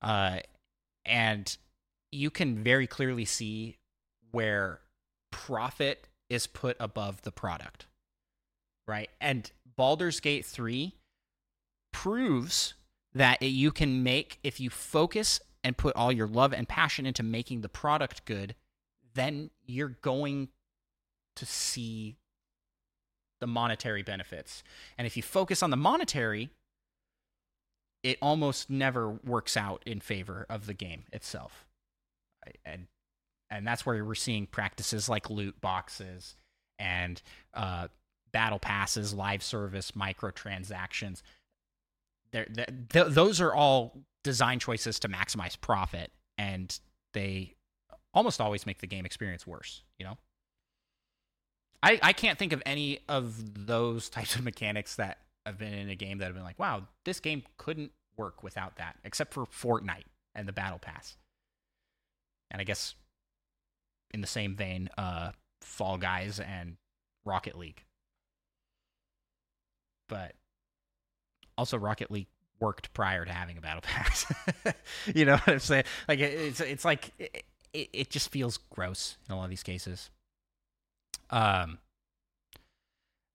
Uh, 0.00 0.38
and 1.04 1.56
you 2.12 2.30
can 2.30 2.62
very 2.62 2.86
clearly 2.86 3.24
see 3.24 3.78
where 4.30 4.80
profit 5.32 6.06
is 6.30 6.46
put 6.46 6.76
above 6.78 7.22
the 7.22 7.32
product. 7.32 7.86
Right? 8.86 9.10
And 9.20 9.50
Baldur's 9.76 10.20
Gate 10.20 10.46
3 10.46 10.94
proves 11.92 12.74
that 13.12 13.42
you 13.42 13.72
can 13.72 14.04
make, 14.04 14.38
if 14.44 14.60
you 14.60 14.70
focus 14.70 15.40
and 15.64 15.76
put 15.76 15.96
all 15.96 16.12
your 16.12 16.28
love 16.28 16.52
and 16.52 16.68
passion 16.68 17.06
into 17.06 17.24
making 17.24 17.62
the 17.62 17.68
product 17.68 18.24
good, 18.24 18.54
then 19.14 19.50
you're 19.64 19.96
going 20.00 20.48
to 21.34 21.44
see 21.44 22.16
the 23.40 23.46
monetary 23.46 24.02
benefits. 24.02 24.62
And 24.96 25.06
if 25.06 25.16
you 25.16 25.22
focus 25.22 25.62
on 25.62 25.70
the 25.70 25.76
monetary, 25.76 26.50
it 28.02 28.18
almost 28.22 28.70
never 28.70 29.10
works 29.10 29.56
out 29.56 29.82
in 29.84 30.00
favor 30.00 30.46
of 30.48 30.66
the 30.66 30.74
game 30.74 31.04
itself. 31.12 31.66
And 32.64 32.86
and 33.50 33.66
that's 33.66 33.86
where 33.86 34.04
we're 34.04 34.14
seeing 34.14 34.46
practices 34.46 35.08
like 35.08 35.30
loot 35.30 35.60
boxes 35.60 36.36
and 36.78 37.22
uh, 37.54 37.88
battle 38.32 38.58
passes, 38.58 39.14
live 39.14 39.42
service, 39.42 39.92
microtransactions. 39.92 41.22
They're, 42.32 42.46
th 42.46 42.68
th- 42.90 43.06
those 43.08 43.40
are 43.40 43.54
all 43.54 43.98
design 44.24 44.58
choices 44.58 44.98
to 45.00 45.08
maximize 45.08 45.60
profit, 45.60 46.10
and 46.36 46.78
they 47.14 47.54
almost 48.12 48.40
always 48.40 48.66
make 48.66 48.78
the 48.78 48.86
game 48.86 49.06
experience 49.06 49.46
worse. 49.46 49.82
You 49.98 50.06
know. 50.06 50.18
I, 51.86 52.00
I 52.02 52.12
can't 52.12 52.36
think 52.36 52.52
of 52.52 52.62
any 52.66 52.98
of 53.08 53.66
those 53.66 54.08
types 54.10 54.34
of 54.34 54.42
mechanics 54.42 54.96
that 54.96 55.18
have 55.46 55.56
been 55.56 55.72
in 55.72 55.88
a 55.88 55.94
game 55.94 56.18
that 56.18 56.24
have 56.24 56.34
been 56.34 56.42
like, 56.42 56.58
wow, 56.58 56.82
this 57.04 57.20
game 57.20 57.44
couldn't 57.56 57.92
work 58.16 58.42
without 58.42 58.76
that, 58.76 58.96
except 59.04 59.32
for 59.32 59.46
Fortnite 59.46 60.06
and 60.34 60.48
the 60.48 60.52
Battle 60.52 60.80
Pass. 60.80 61.16
And 62.50 62.60
I 62.60 62.64
guess 62.64 62.96
in 64.12 64.20
the 64.20 64.26
same 64.26 64.56
vein, 64.56 64.88
uh, 64.98 65.30
Fall 65.60 65.96
Guys 65.96 66.40
and 66.40 66.76
Rocket 67.24 67.56
League. 67.56 67.84
But 70.08 70.34
also, 71.56 71.78
Rocket 71.78 72.10
League 72.10 72.28
worked 72.58 72.92
prior 72.94 73.24
to 73.24 73.32
having 73.32 73.58
a 73.58 73.60
Battle 73.60 73.82
Pass. 73.86 74.32
you 75.14 75.24
know 75.24 75.34
what 75.34 75.48
I'm 75.48 75.58
saying? 75.60 75.84
Like, 76.08 76.18
it's, 76.18 76.60
it's 76.60 76.84
like, 76.84 77.12
it, 77.18 77.44
it, 77.72 77.88
it 77.92 78.10
just 78.10 78.30
feels 78.30 78.56
gross 78.70 79.18
in 79.28 79.34
a 79.34 79.38
lot 79.38 79.44
of 79.44 79.50
these 79.50 79.62
cases. 79.62 80.10
Um, 81.30 81.78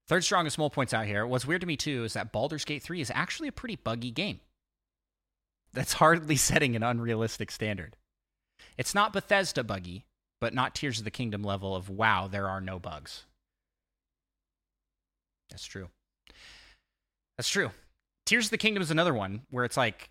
third 0.07 0.23
strongest 0.23 0.57
mole 0.57 0.69
points 0.69 0.93
out 0.93 1.05
here. 1.05 1.25
What's 1.25 1.45
weird 1.45 1.61
to 1.61 1.67
me 1.67 1.77
too 1.77 2.03
is 2.03 2.13
that 2.13 2.31
Baldur's 2.31 2.65
Gate 2.65 2.83
3 2.83 3.01
is 3.01 3.11
actually 3.13 3.47
a 3.47 3.53
pretty 3.53 3.75
buggy 3.75 4.11
game. 4.11 4.39
That's 5.73 5.93
hardly 6.01 6.35
setting 6.35 6.75
an 6.75 6.83
unrealistic 6.83 7.51
standard. 7.51 7.95
It's 8.77 8.95
not 8.95 9.13
Bethesda 9.13 9.63
buggy, 9.63 10.05
but 10.39 10.53
not 10.53 10.75
Tears 10.75 10.99
of 10.99 11.05
the 11.05 11.11
Kingdom 11.11 11.43
level 11.43 11.75
of 11.75 11.89
wow, 11.89 12.27
there 12.27 12.47
are 12.47 12.61
no 12.61 12.79
bugs. 12.79 13.25
That's 15.49 15.65
true. 15.65 15.89
That's 17.37 17.49
true. 17.49 17.71
Tears 18.25 18.45
of 18.45 18.51
the 18.51 18.57
Kingdom 18.57 18.81
is 18.81 18.91
another 18.91 19.13
one 19.13 19.41
where 19.49 19.65
it's 19.65 19.77
like 19.77 20.09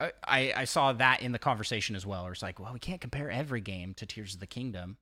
I, 0.00 0.52
I 0.56 0.64
saw 0.64 0.92
that 0.94 1.22
in 1.22 1.32
the 1.32 1.38
conversation 1.38 1.94
as 1.94 2.04
well. 2.04 2.24
Where 2.24 2.32
it's 2.32 2.42
like, 2.42 2.58
well, 2.58 2.72
we 2.72 2.80
can't 2.80 3.00
compare 3.00 3.30
every 3.30 3.60
game 3.60 3.94
to 3.94 4.06
Tears 4.06 4.34
of 4.34 4.40
the 4.40 4.46
Kingdom. 4.46 4.96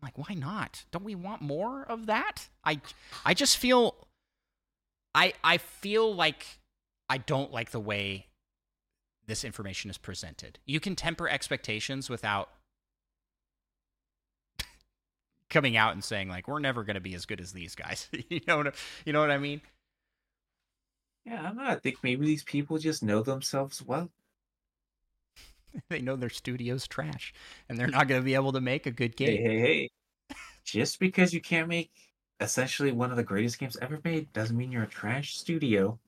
I'm 0.00 0.06
like, 0.06 0.28
why 0.28 0.34
not? 0.34 0.84
Don't 0.90 1.04
we 1.04 1.14
want 1.14 1.42
more 1.42 1.82
of 1.82 2.06
that? 2.06 2.48
I 2.64 2.80
I 3.24 3.34
just 3.34 3.56
feel 3.56 3.96
I 5.14 5.32
I 5.42 5.58
feel 5.58 6.14
like 6.14 6.46
I 7.08 7.18
don't 7.18 7.52
like 7.52 7.70
the 7.70 7.80
way 7.80 8.26
this 9.26 9.44
information 9.44 9.90
is 9.90 9.98
presented. 9.98 10.58
You 10.64 10.80
can 10.80 10.94
temper 10.94 11.28
expectations 11.28 12.08
without 12.08 12.50
coming 15.50 15.76
out 15.76 15.94
and 15.94 16.04
saying 16.04 16.28
like 16.28 16.46
we're 16.46 16.60
never 16.60 16.84
going 16.84 16.94
to 16.94 17.00
be 17.00 17.14
as 17.14 17.26
good 17.26 17.40
as 17.40 17.52
these 17.52 17.74
guys. 17.74 18.08
you 18.28 18.40
know 18.46 18.58
what 18.58 18.74
you 19.04 19.12
know 19.12 19.20
what 19.20 19.30
I 19.30 19.38
mean? 19.38 19.60
Yeah, 21.24 21.40
I 21.40 21.42
don't 21.48 21.56
know. 21.56 21.64
I 21.64 21.74
think 21.74 21.96
maybe 22.02 22.24
these 22.24 22.44
people 22.44 22.78
just 22.78 23.02
know 23.02 23.22
themselves 23.22 23.82
well. 23.82 24.10
they 25.88 26.00
know 26.00 26.16
their 26.16 26.28
studio's 26.28 26.86
trash 26.86 27.32
and 27.68 27.78
they're 27.78 27.86
not 27.86 28.08
going 28.08 28.20
to 28.20 28.24
be 28.24 28.34
able 28.34 28.52
to 28.52 28.60
make 28.60 28.86
a 28.86 28.90
good 28.90 29.16
game. 29.16 29.36
Hey, 29.36 29.58
hey, 29.58 29.88
hey. 30.28 30.36
just 30.64 30.98
because 30.98 31.32
you 31.32 31.40
can't 31.40 31.68
make 31.68 31.90
essentially 32.40 32.92
one 32.92 33.10
of 33.10 33.16
the 33.16 33.22
greatest 33.22 33.58
games 33.58 33.76
ever 33.82 34.00
made 34.04 34.32
doesn't 34.32 34.56
mean 34.56 34.70
you're 34.70 34.84
a 34.84 34.88
trash 34.88 35.36
studio. 35.36 35.98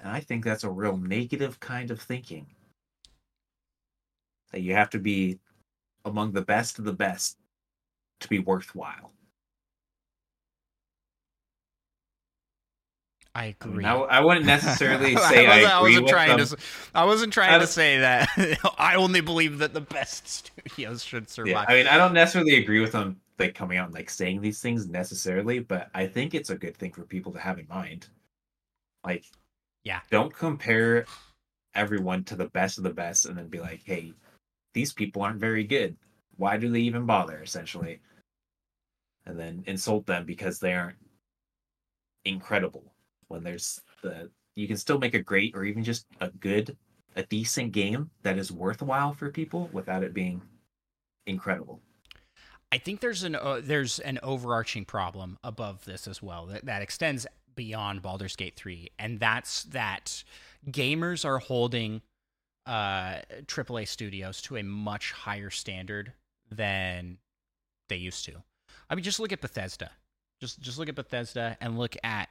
And 0.00 0.10
I 0.10 0.20
think 0.20 0.44
that's 0.44 0.64
a 0.64 0.70
real 0.70 0.96
negative 0.96 1.60
kind 1.60 1.90
of 1.90 2.00
thinking. 2.00 2.46
That 4.52 4.60
you 4.60 4.74
have 4.74 4.90
to 4.90 4.98
be 4.98 5.38
among 6.04 6.32
the 6.32 6.42
best 6.42 6.78
of 6.78 6.84
the 6.84 6.92
best 6.92 7.38
to 8.20 8.28
be 8.28 8.38
worthwhile. 8.38 9.13
I 13.36 13.46
agree. 13.46 13.84
I, 13.84 13.94
I 13.96 14.20
wouldn't 14.20 14.46
necessarily 14.46 15.16
say 15.28 15.46
I, 15.46 15.62
I, 15.68 15.78
agree 15.78 15.90
wasn't 15.90 16.04
with 16.04 16.12
trying 16.12 16.36
them. 16.36 16.46
to. 16.46 16.56
I 16.94 17.04
wasn't 17.04 17.32
trying 17.32 17.54
I 17.54 17.58
to 17.58 17.66
say 17.66 17.98
that. 17.98 18.28
I 18.78 18.94
only 18.94 19.20
believe 19.20 19.58
that 19.58 19.74
the 19.74 19.80
best 19.80 20.28
studios 20.66 21.02
should 21.02 21.28
survive. 21.28 21.50
Yeah, 21.50 21.64
I 21.66 21.74
mean, 21.74 21.86
I 21.88 21.96
don't 21.96 22.14
necessarily 22.14 22.56
agree 22.58 22.80
with 22.80 22.92
them 22.92 23.20
like 23.38 23.54
coming 23.54 23.78
out 23.78 23.86
and 23.86 23.94
like 23.94 24.08
saying 24.08 24.40
these 24.40 24.60
things 24.60 24.86
necessarily, 24.88 25.58
but 25.58 25.90
I 25.94 26.06
think 26.06 26.34
it's 26.34 26.50
a 26.50 26.54
good 26.56 26.76
thing 26.76 26.92
for 26.92 27.02
people 27.02 27.32
to 27.32 27.40
have 27.40 27.58
in 27.58 27.66
mind. 27.68 28.06
Like, 29.04 29.24
Yeah. 29.82 30.00
don't 30.10 30.32
compare 30.32 31.04
everyone 31.74 32.22
to 32.24 32.36
the 32.36 32.46
best 32.50 32.78
of 32.78 32.84
the 32.84 32.90
best 32.90 33.26
and 33.26 33.36
then 33.36 33.48
be 33.48 33.58
like, 33.58 33.82
hey, 33.84 34.12
these 34.74 34.92
people 34.92 35.22
aren't 35.22 35.40
very 35.40 35.64
good. 35.64 35.96
Why 36.36 36.56
do 36.56 36.70
they 36.70 36.80
even 36.80 37.04
bother? 37.06 37.42
Essentially, 37.42 38.00
and 39.26 39.36
then 39.38 39.64
insult 39.66 40.06
them 40.06 40.24
because 40.24 40.60
they 40.60 40.72
aren't 40.74 40.98
incredible. 42.24 42.93
When 43.34 43.42
there's 43.42 43.80
the 44.02 44.30
you 44.54 44.68
can 44.68 44.76
still 44.76 44.98
make 44.98 45.14
a 45.14 45.22
great 45.22 45.54
or 45.56 45.64
even 45.64 45.82
just 45.82 46.06
a 46.20 46.30
good, 46.30 46.76
a 47.16 47.24
decent 47.24 47.72
game 47.72 48.10
that 48.22 48.38
is 48.38 48.52
worthwhile 48.52 49.12
for 49.12 49.30
people 49.30 49.68
without 49.72 50.04
it 50.04 50.14
being 50.14 50.40
incredible. 51.26 51.80
I 52.70 52.78
think 52.78 53.00
there's 53.00 53.24
an 53.24 53.34
uh, 53.36 53.60
there's 53.62 53.98
an 53.98 54.18
overarching 54.22 54.84
problem 54.84 55.38
above 55.42 55.84
this 55.84 56.08
as 56.08 56.22
well 56.22 56.46
that, 56.46 56.64
that 56.66 56.82
extends 56.82 57.26
beyond 57.54 58.02
Baldur's 58.02 58.36
Gate 58.36 58.56
3 58.56 58.90
and 58.98 59.20
that's 59.20 59.64
that 59.64 60.24
gamers 60.68 61.24
are 61.24 61.38
holding 61.38 62.02
uh 62.66 63.18
AAA 63.46 63.86
studios 63.86 64.40
to 64.42 64.56
a 64.56 64.62
much 64.62 65.12
higher 65.12 65.50
standard 65.50 66.12
than 66.50 67.18
they 67.88 67.96
used 67.96 68.24
to. 68.24 68.42
I 68.90 68.94
mean 68.94 69.04
just 69.04 69.20
look 69.20 69.32
at 69.32 69.40
Bethesda. 69.40 69.90
Just 70.40 70.60
just 70.60 70.78
look 70.78 70.88
at 70.88 70.96
Bethesda 70.96 71.56
and 71.60 71.78
look 71.78 71.96
at 72.02 72.28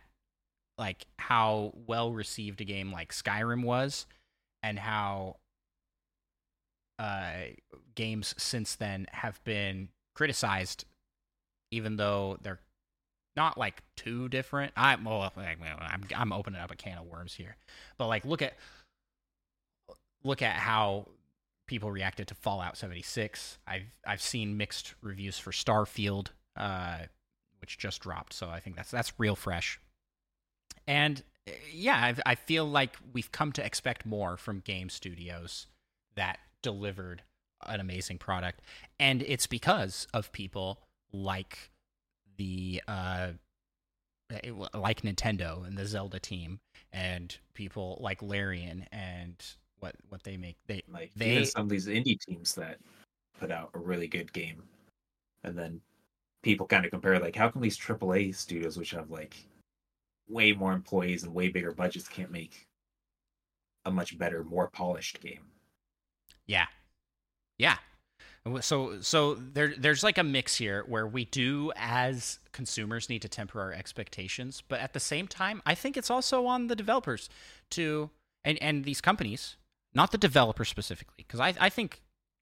like 0.78 1.06
how 1.20 1.74
well 1.88 2.12
received 2.12 2.62
a 2.62 2.66
game 2.66 2.92
like 2.92 3.14
Skyrim 3.14 3.64
was 3.64 4.06
and 4.62 4.80
how 4.80 5.38
uh 7.00 7.32
games 7.96 8.34
since 8.38 8.76
then 8.76 9.08
have 9.12 9.44
been 9.44 9.90
criticized 10.16 10.86
even 11.72 11.98
though 11.98 12.38
they're 12.42 12.60
not 13.36 13.58
like 13.58 13.82
too 13.96 14.30
different. 14.30 14.74
I 14.78 14.96
well, 14.96 15.32
I'm 15.36 16.04
I'm 16.16 16.32
opening 16.32 16.60
up 16.60 16.72
a 16.72 16.76
can 16.76 16.98
of 16.98 17.06
worms 17.06 17.34
here, 17.34 17.56
but 17.98 18.08
like 18.08 18.26
look 18.26 18.42
at 18.42 18.54
look 20.24 20.42
at 20.42 20.56
how 20.56 21.08
people 21.68 21.92
reacted 21.92 22.28
to 22.28 22.36
Fallout 22.36 22.78
76. 22.78 23.58
I've 23.68 23.98
I've 24.06 24.22
seen 24.22 24.58
mixed 24.58 24.96
reviews 25.02 25.40
for 25.40 25.52
Starfield, 25.52 26.28
uh, 26.56 27.00
which 27.62 27.78
just 27.78 28.02
dropped, 28.02 28.34
so 28.34 28.50
I 28.50 28.60
think 28.60 28.76
that's 28.76 28.92
that's 28.92 29.14
real 29.18 29.36
fresh. 29.36 29.80
And 30.88 31.24
uh, 31.48 31.52
yeah, 31.72 32.04
I've, 32.04 32.20
I 32.26 32.36
feel 32.36 32.66
like 32.66 32.98
we've 33.14 33.32
come 33.32 33.52
to 33.54 33.66
expect 33.66 34.06
more 34.06 34.38
from 34.38 34.60
game 34.60 34.90
studios 34.90 35.68
that 36.16 36.40
delivered 36.62 37.24
an 37.66 37.80
amazing 37.80 38.18
product, 38.18 38.62
and 39.00 39.22
it's 39.22 39.48
because 39.48 40.08
of 40.14 40.32
people 40.32 40.80
like 41.12 41.70
the 42.38 42.82
uh 42.88 43.30
like 44.74 45.02
Nintendo 45.02 45.66
and 45.66 45.78
the 45.78 45.86
Zelda 45.86 46.20
team 46.20 46.60
and 46.92 47.38
people 47.54 48.00
like 48.02 48.22
Larian 48.22 48.86
and 48.92 49.36
what 49.80 49.96
what 50.10 50.24
they 50.24 50.38
make. 50.38 50.58
They 50.68 50.82
Like 50.92 51.12
They- 51.16 51.46
some 51.46 51.64
of 51.64 51.70
these 51.70 51.88
indie 51.88 52.20
teams 52.20 52.56
that 52.56 52.80
put 53.40 53.52
out 53.52 53.70
a 53.74 53.80
really 53.80 54.08
good 54.08 54.32
game, 54.34 54.64
and 55.44 55.58
then 55.58 55.82
people 56.42 56.66
kind 56.68 56.86
of 56.86 56.92
compare 56.92 57.20
like, 57.20 57.36
how 57.36 57.50
come 57.50 57.62
these 57.62 57.78
AAA 57.78 58.36
studios, 58.36 58.78
which 58.78 58.92
have 58.92 59.10
like 59.10 59.36
way 60.28 60.54
more 60.54 60.74
employees 60.74 61.24
and 61.24 61.34
way 61.34 61.50
bigger 61.50 61.72
budgets, 61.72 62.08
can't 62.08 62.32
make 62.32 62.68
a 63.86 63.92
much 63.92 64.18
better, 64.18 64.44
more 64.44 64.70
polished 64.70 65.22
game? 65.22 65.46
Yeah. 66.46 66.66
Yeah. 67.58 67.78
So 68.60 69.00
so 69.00 69.36
there 69.36 69.74
there's 69.78 70.04
like 70.04 70.18
a 70.18 70.24
mix 70.24 70.58
here 70.58 70.84
where 70.88 71.08
we 71.08 71.24
do 71.26 71.72
as 71.78 72.40
consumers 72.52 73.08
need 73.08 73.22
to 73.22 73.30
temper 73.30 73.62
our 73.62 73.72
expectations, 73.72 74.62
but 74.68 74.82
at 74.82 74.92
the 74.92 75.00
same 75.00 75.28
time, 75.28 75.62
I 75.66 75.76
think 75.76 75.96
it's 75.96 76.10
also 76.10 76.46
on 76.46 76.68
the 76.68 76.76
developers 76.76 77.30
to 77.72 78.10
and 78.44 78.62
and 78.62 78.84
these 78.84 79.00
companies, 79.00 79.56
not 79.94 80.12
the 80.12 80.18
developers 80.18 80.68
specifically, 80.68 81.24
because 81.26 81.40
I 81.40 81.54
I 81.58 81.70
think 81.70 82.02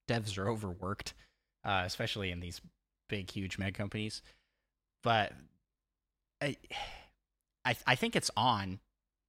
devs 0.09 0.39
are 0.39 0.49
overworked, 0.49 1.13
uh, 1.63 1.83
especially 1.85 2.31
in 2.31 2.39
these 2.39 2.61
big 3.07 3.29
huge 3.29 3.59
mega 3.59 3.77
companies. 3.77 4.23
But 5.03 5.33
I 6.41 6.57
I 7.65 7.75
I 7.85 7.95
think 7.95 8.15
it's 8.15 8.31
on 8.35 8.79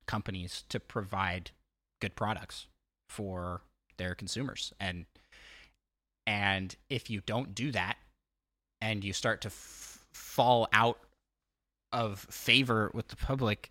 companies 0.06 0.64
to 0.68 0.80
provide 0.80 1.50
good 2.00 2.16
products 2.16 2.66
for 3.08 3.62
their 3.96 4.14
consumers. 4.14 4.72
And 4.80 5.06
and 6.26 6.74
if 6.88 7.10
you 7.10 7.20
don't 7.24 7.54
do 7.54 7.72
that 7.72 7.96
and 8.80 9.04
you 9.04 9.12
start 9.12 9.40
to 9.42 9.48
f- 9.48 10.04
fall 10.12 10.68
out 10.72 10.98
of 11.92 12.20
favor 12.30 12.90
with 12.94 13.08
the 13.08 13.16
public 13.16 13.70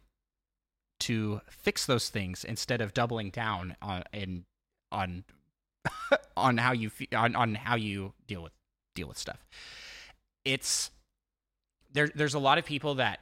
to 1.00 1.41
fix 1.50 1.86
those 1.86 2.10
things 2.10 2.43
instead 2.43 2.82
of 2.82 2.93
doubling 2.93 3.30
down 3.32 3.76
on 3.82 4.04
in 4.13 4.45
on 4.91 5.24
on 6.38 6.58
how 6.58 6.71
you 6.71 6.89
fe- 6.89 7.08
on, 7.15 7.36
on 7.36 7.56
how 7.56 7.76
you 7.76 8.13
deal 8.28 8.43
with 8.43 8.54
deal 8.95 9.08
with 9.08 9.17
stuff. 9.17 9.43
It's 10.45 10.91
there 11.91 12.10
there's 12.13 12.36
a 12.36 12.39
lot 12.39 12.58
of 12.58 12.65
people 12.65 12.95
that 12.95 13.19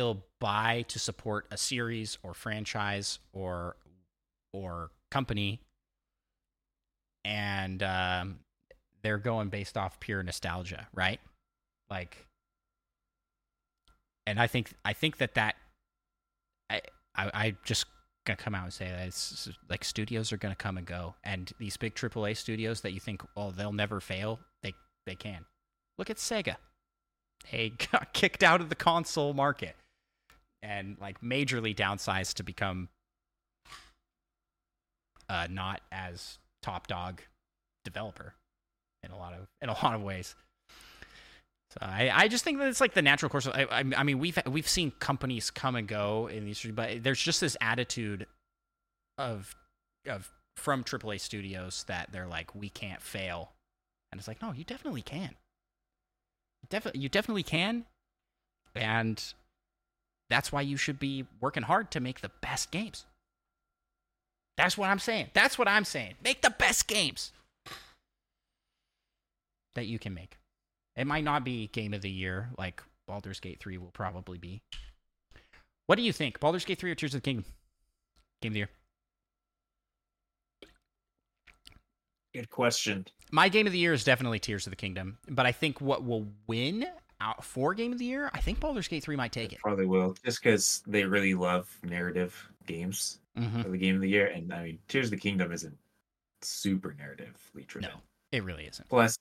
will 0.00 0.24
buy 0.40 0.84
to 0.88 0.98
support 0.98 1.46
a 1.52 1.56
series 1.56 2.18
or 2.24 2.34
franchise 2.34 3.20
or 3.32 3.76
or 4.52 4.90
company 5.10 5.60
and 7.24 7.82
um, 7.82 8.40
they're 9.02 9.18
going 9.18 9.50
based 9.50 9.76
off 9.76 10.00
pure 10.00 10.22
nostalgia, 10.22 10.88
right? 10.94 11.20
Like, 11.88 12.26
and 14.26 14.40
I 14.40 14.46
think 14.46 14.72
I 14.84 14.92
think 14.94 15.18
that 15.18 15.34
that 15.34 15.54
I 16.68 16.80
I, 17.14 17.30
I 17.34 17.56
just 17.64 17.86
gonna 18.26 18.36
come 18.36 18.54
out 18.54 18.64
and 18.64 18.72
say 18.72 18.86
that 18.88 19.06
it's 19.06 19.48
like 19.68 19.84
studios 19.84 20.32
are 20.32 20.36
gonna 20.36 20.56
come 20.56 20.76
and 20.76 20.86
go, 20.86 21.14
and 21.22 21.52
these 21.58 21.76
big 21.76 21.94
AAA 21.94 22.36
studios 22.36 22.80
that 22.80 22.92
you 22.92 23.00
think 23.00 23.22
oh 23.36 23.52
they'll 23.52 23.72
never 23.72 24.00
fail, 24.00 24.40
they 24.64 24.74
they 25.06 25.14
can. 25.14 25.44
Look 25.98 26.10
at 26.10 26.16
Sega. 26.16 26.56
They 27.52 27.70
got 27.92 28.12
kicked 28.12 28.42
out 28.42 28.60
of 28.60 28.68
the 28.68 28.74
console 28.74 29.32
market 29.32 29.76
and 30.64 30.96
like 31.00 31.20
majorly 31.20 31.76
downsized 31.76 32.34
to 32.34 32.42
become 32.42 32.88
uh, 35.28 35.46
not 35.50 35.82
as 35.92 36.38
top 36.62 36.86
dog 36.86 37.20
developer 37.84 38.34
in 39.02 39.10
a 39.10 39.16
lot 39.16 39.34
of 39.34 39.46
in 39.60 39.68
a 39.68 39.72
lot 39.84 39.94
of 39.94 40.02
ways. 40.02 40.34
So 41.70 41.78
I, 41.82 42.10
I 42.12 42.28
just 42.28 42.44
think 42.44 42.58
that 42.58 42.68
it's 42.68 42.80
like 42.80 42.94
the 42.94 43.02
natural 43.02 43.28
course. 43.28 43.46
Of, 43.46 43.54
I, 43.54 43.84
I 43.96 44.02
mean 44.02 44.18
we've 44.18 44.38
we've 44.46 44.68
seen 44.68 44.92
companies 44.98 45.50
come 45.50 45.76
and 45.76 45.86
go 45.86 46.28
in 46.28 46.44
these, 46.44 46.64
but 46.72 47.02
there's 47.02 47.20
just 47.20 47.40
this 47.40 47.56
attitude 47.60 48.26
of 49.18 49.54
of 50.08 50.30
from 50.56 50.84
AAA 50.84 51.20
studios 51.20 51.84
that 51.88 52.10
they're 52.12 52.26
like 52.26 52.54
we 52.54 52.68
can't 52.70 53.02
fail, 53.02 53.52
and 54.10 54.18
it's 54.18 54.28
like 54.28 54.40
no, 54.40 54.52
you 54.52 54.64
definitely 54.64 55.02
can. 55.02 55.34
Definitely, 56.70 57.02
you 57.02 57.10
definitely 57.10 57.42
can, 57.42 57.84
and 58.74 59.34
that's 60.30 60.52
why 60.52 60.62
you 60.62 60.76
should 60.76 60.98
be 60.98 61.26
working 61.40 61.62
hard 61.62 61.90
to 61.92 62.00
make 62.00 62.20
the 62.20 62.30
best 62.40 62.70
games. 62.70 63.04
That's 64.56 64.78
what 64.78 64.88
I'm 64.88 64.98
saying. 64.98 65.28
That's 65.34 65.58
what 65.58 65.68
I'm 65.68 65.84
saying. 65.84 66.14
Make 66.22 66.42
the 66.42 66.50
best 66.50 66.86
games 66.86 67.32
that 69.74 69.86
you 69.86 69.98
can 69.98 70.14
make. 70.14 70.38
It 70.96 71.06
might 71.06 71.24
not 71.24 71.44
be 71.44 71.68
game 71.68 71.92
of 71.92 72.02
the 72.02 72.10
year 72.10 72.50
like 72.56 72.82
Baldur's 73.06 73.40
Gate 73.40 73.60
3 73.60 73.78
will 73.78 73.90
probably 73.92 74.38
be. 74.38 74.62
What 75.86 75.96
do 75.96 76.02
you 76.02 76.12
think? 76.12 76.40
Baldur's 76.40 76.64
Gate 76.64 76.78
3 76.78 76.92
or 76.92 76.94
Tears 76.94 77.14
of 77.14 77.22
the 77.22 77.24
Kingdom? 77.24 77.44
Game 78.40 78.50
of 78.50 78.54
the 78.54 78.58
year. 78.60 78.70
Good 82.34 82.50
question. 82.50 83.06
My 83.30 83.48
game 83.48 83.66
of 83.66 83.72
the 83.72 83.78
year 83.78 83.92
is 83.92 84.04
definitely 84.04 84.38
Tears 84.38 84.66
of 84.66 84.70
the 84.70 84.76
Kingdom, 84.76 85.18
but 85.28 85.46
I 85.46 85.52
think 85.52 85.80
what 85.80 86.04
will 86.04 86.26
win 86.46 86.86
out 87.24 87.44
for 87.44 87.74
game 87.74 87.92
of 87.92 87.98
the 87.98 88.04
year, 88.04 88.30
I 88.34 88.40
think 88.40 88.60
Baldur's 88.60 88.88
Gate 88.88 89.02
3 89.02 89.16
might 89.16 89.32
take 89.32 89.52
it. 89.52 89.60
Probably 89.60 89.86
will, 89.86 90.14
just 90.24 90.42
because 90.42 90.82
they 90.86 91.04
really 91.04 91.34
love 91.34 91.68
narrative 91.82 92.50
games 92.66 93.18
hmm 93.36 93.62
for 93.62 93.68
the 93.68 93.78
game 93.78 93.96
of 93.96 94.00
the 94.00 94.08
year. 94.08 94.26
And 94.28 94.52
I 94.52 94.64
mean, 94.64 94.78
Tears 94.88 95.06
of 95.06 95.10
the 95.12 95.16
Kingdom 95.16 95.52
isn't 95.52 95.76
super 96.42 96.94
narratively 97.00 97.66
driven. 97.66 97.90
No, 97.90 98.00
it 98.30 98.44
really 98.44 98.66
isn't. 98.66 98.88
Plus, 98.88 99.16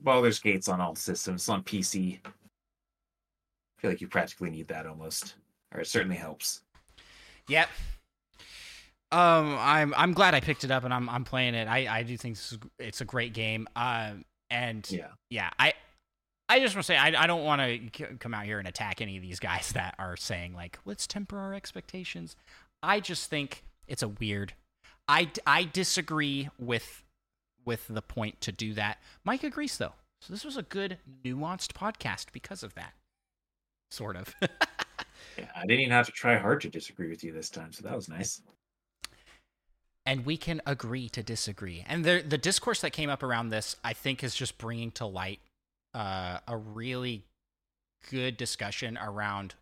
Baldur's 0.00 0.38
Gate's 0.38 0.68
on 0.68 0.80
all 0.80 0.94
systems, 0.94 1.42
it's 1.42 1.48
on 1.48 1.62
PC. 1.64 2.20
I 2.24 2.30
feel 3.80 3.90
like 3.90 4.00
you 4.00 4.08
practically 4.08 4.50
need 4.50 4.68
that 4.68 4.86
almost, 4.86 5.34
or 5.74 5.80
it 5.80 5.86
certainly 5.86 6.16
helps. 6.16 6.62
Yep. 7.48 7.68
Um, 9.12 9.56
I'm 9.60 9.94
I'm 9.96 10.12
glad 10.12 10.34
I 10.34 10.40
picked 10.40 10.64
it 10.64 10.70
up 10.70 10.84
and 10.84 10.92
I'm 10.92 11.08
I'm 11.08 11.24
playing 11.24 11.54
it. 11.54 11.68
I 11.68 11.98
I 11.98 12.02
do 12.02 12.16
think 12.16 12.36
this 12.36 12.52
is, 12.52 12.58
it's 12.78 13.00
a 13.00 13.04
great 13.04 13.32
game. 13.32 13.68
Um, 13.76 14.24
and 14.50 14.88
Yeah. 14.90 15.08
yeah, 15.30 15.50
I 15.58 15.74
I 16.48 16.60
just 16.60 16.74
want 16.76 16.84
to 16.84 16.92
say 16.92 16.96
I 16.96 17.24
I 17.24 17.26
don't 17.26 17.44
want 17.44 17.92
to 17.94 18.06
come 18.18 18.32
out 18.34 18.44
here 18.44 18.58
and 18.58 18.68
attack 18.68 19.00
any 19.00 19.16
of 19.16 19.22
these 19.22 19.40
guys 19.40 19.70
that 19.74 19.94
are 19.98 20.16
saying 20.16 20.54
like 20.54 20.78
let's 20.84 21.06
temper 21.06 21.38
our 21.38 21.54
expectations. 21.54 22.36
I 22.82 23.00
just 23.00 23.28
think 23.30 23.64
it's 23.88 24.02
a 24.02 24.08
weird. 24.08 24.54
I 25.08 25.30
I 25.46 25.64
disagree 25.64 26.48
with 26.58 27.02
with 27.64 27.86
the 27.88 28.02
point 28.02 28.40
to 28.42 28.52
do 28.52 28.74
that. 28.74 28.98
Mike 29.24 29.42
agrees 29.44 29.76
though. 29.78 29.94
So 30.20 30.32
this 30.32 30.44
was 30.44 30.56
a 30.56 30.62
good 30.62 30.98
nuanced 31.24 31.72
podcast 31.72 32.26
because 32.32 32.62
of 32.62 32.74
that. 32.74 32.94
Sort 33.90 34.16
of. 34.16 34.34
Yeah, 35.38 35.46
I 35.54 35.62
didn't 35.66 35.80
even 35.80 35.92
have 35.92 36.06
to 36.06 36.12
try 36.12 36.36
hard 36.38 36.62
to 36.62 36.70
disagree 36.70 37.08
with 37.10 37.22
you 37.22 37.30
this 37.30 37.50
time, 37.50 37.70
so 37.72 37.82
that 37.82 37.94
was 37.94 38.08
nice. 38.08 38.40
and 40.06 40.24
we 40.24 40.36
can 40.38 40.62
agree 40.66 41.08
to 41.10 41.22
disagree. 41.22 41.84
And 41.86 42.04
the 42.04 42.24
the 42.26 42.38
discourse 42.38 42.80
that 42.80 42.92
came 42.92 43.10
up 43.10 43.22
around 43.22 43.50
this, 43.50 43.76
I 43.84 43.92
think, 43.92 44.24
is 44.24 44.34
just 44.34 44.56
bringing 44.56 44.90
to 44.92 45.04
light 45.06 45.40
uh, 45.96 46.38
a 46.46 46.56
really 46.56 47.24
good 48.10 48.36
discussion 48.36 48.98
around 48.98 49.54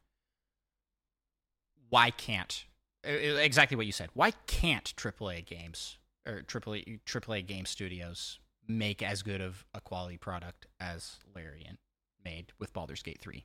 why 1.88 2.10
can't 2.10 2.64
exactly 3.04 3.76
what 3.76 3.86
you 3.86 3.92
said. 3.92 4.08
Why 4.14 4.32
can't 4.46 4.84
AAA 4.96 5.46
games 5.46 5.98
or 6.26 6.42
AAA 6.42 7.00
AAA 7.06 7.46
game 7.46 7.66
studios 7.66 8.40
make 8.66 9.02
as 9.02 9.22
good 9.22 9.40
of 9.40 9.64
a 9.74 9.80
quality 9.80 10.16
product 10.16 10.66
as 10.80 11.18
Larian 11.34 11.78
made 12.24 12.52
with 12.58 12.72
Baldur's 12.72 13.02
Gate 13.02 13.20
3? 13.20 13.44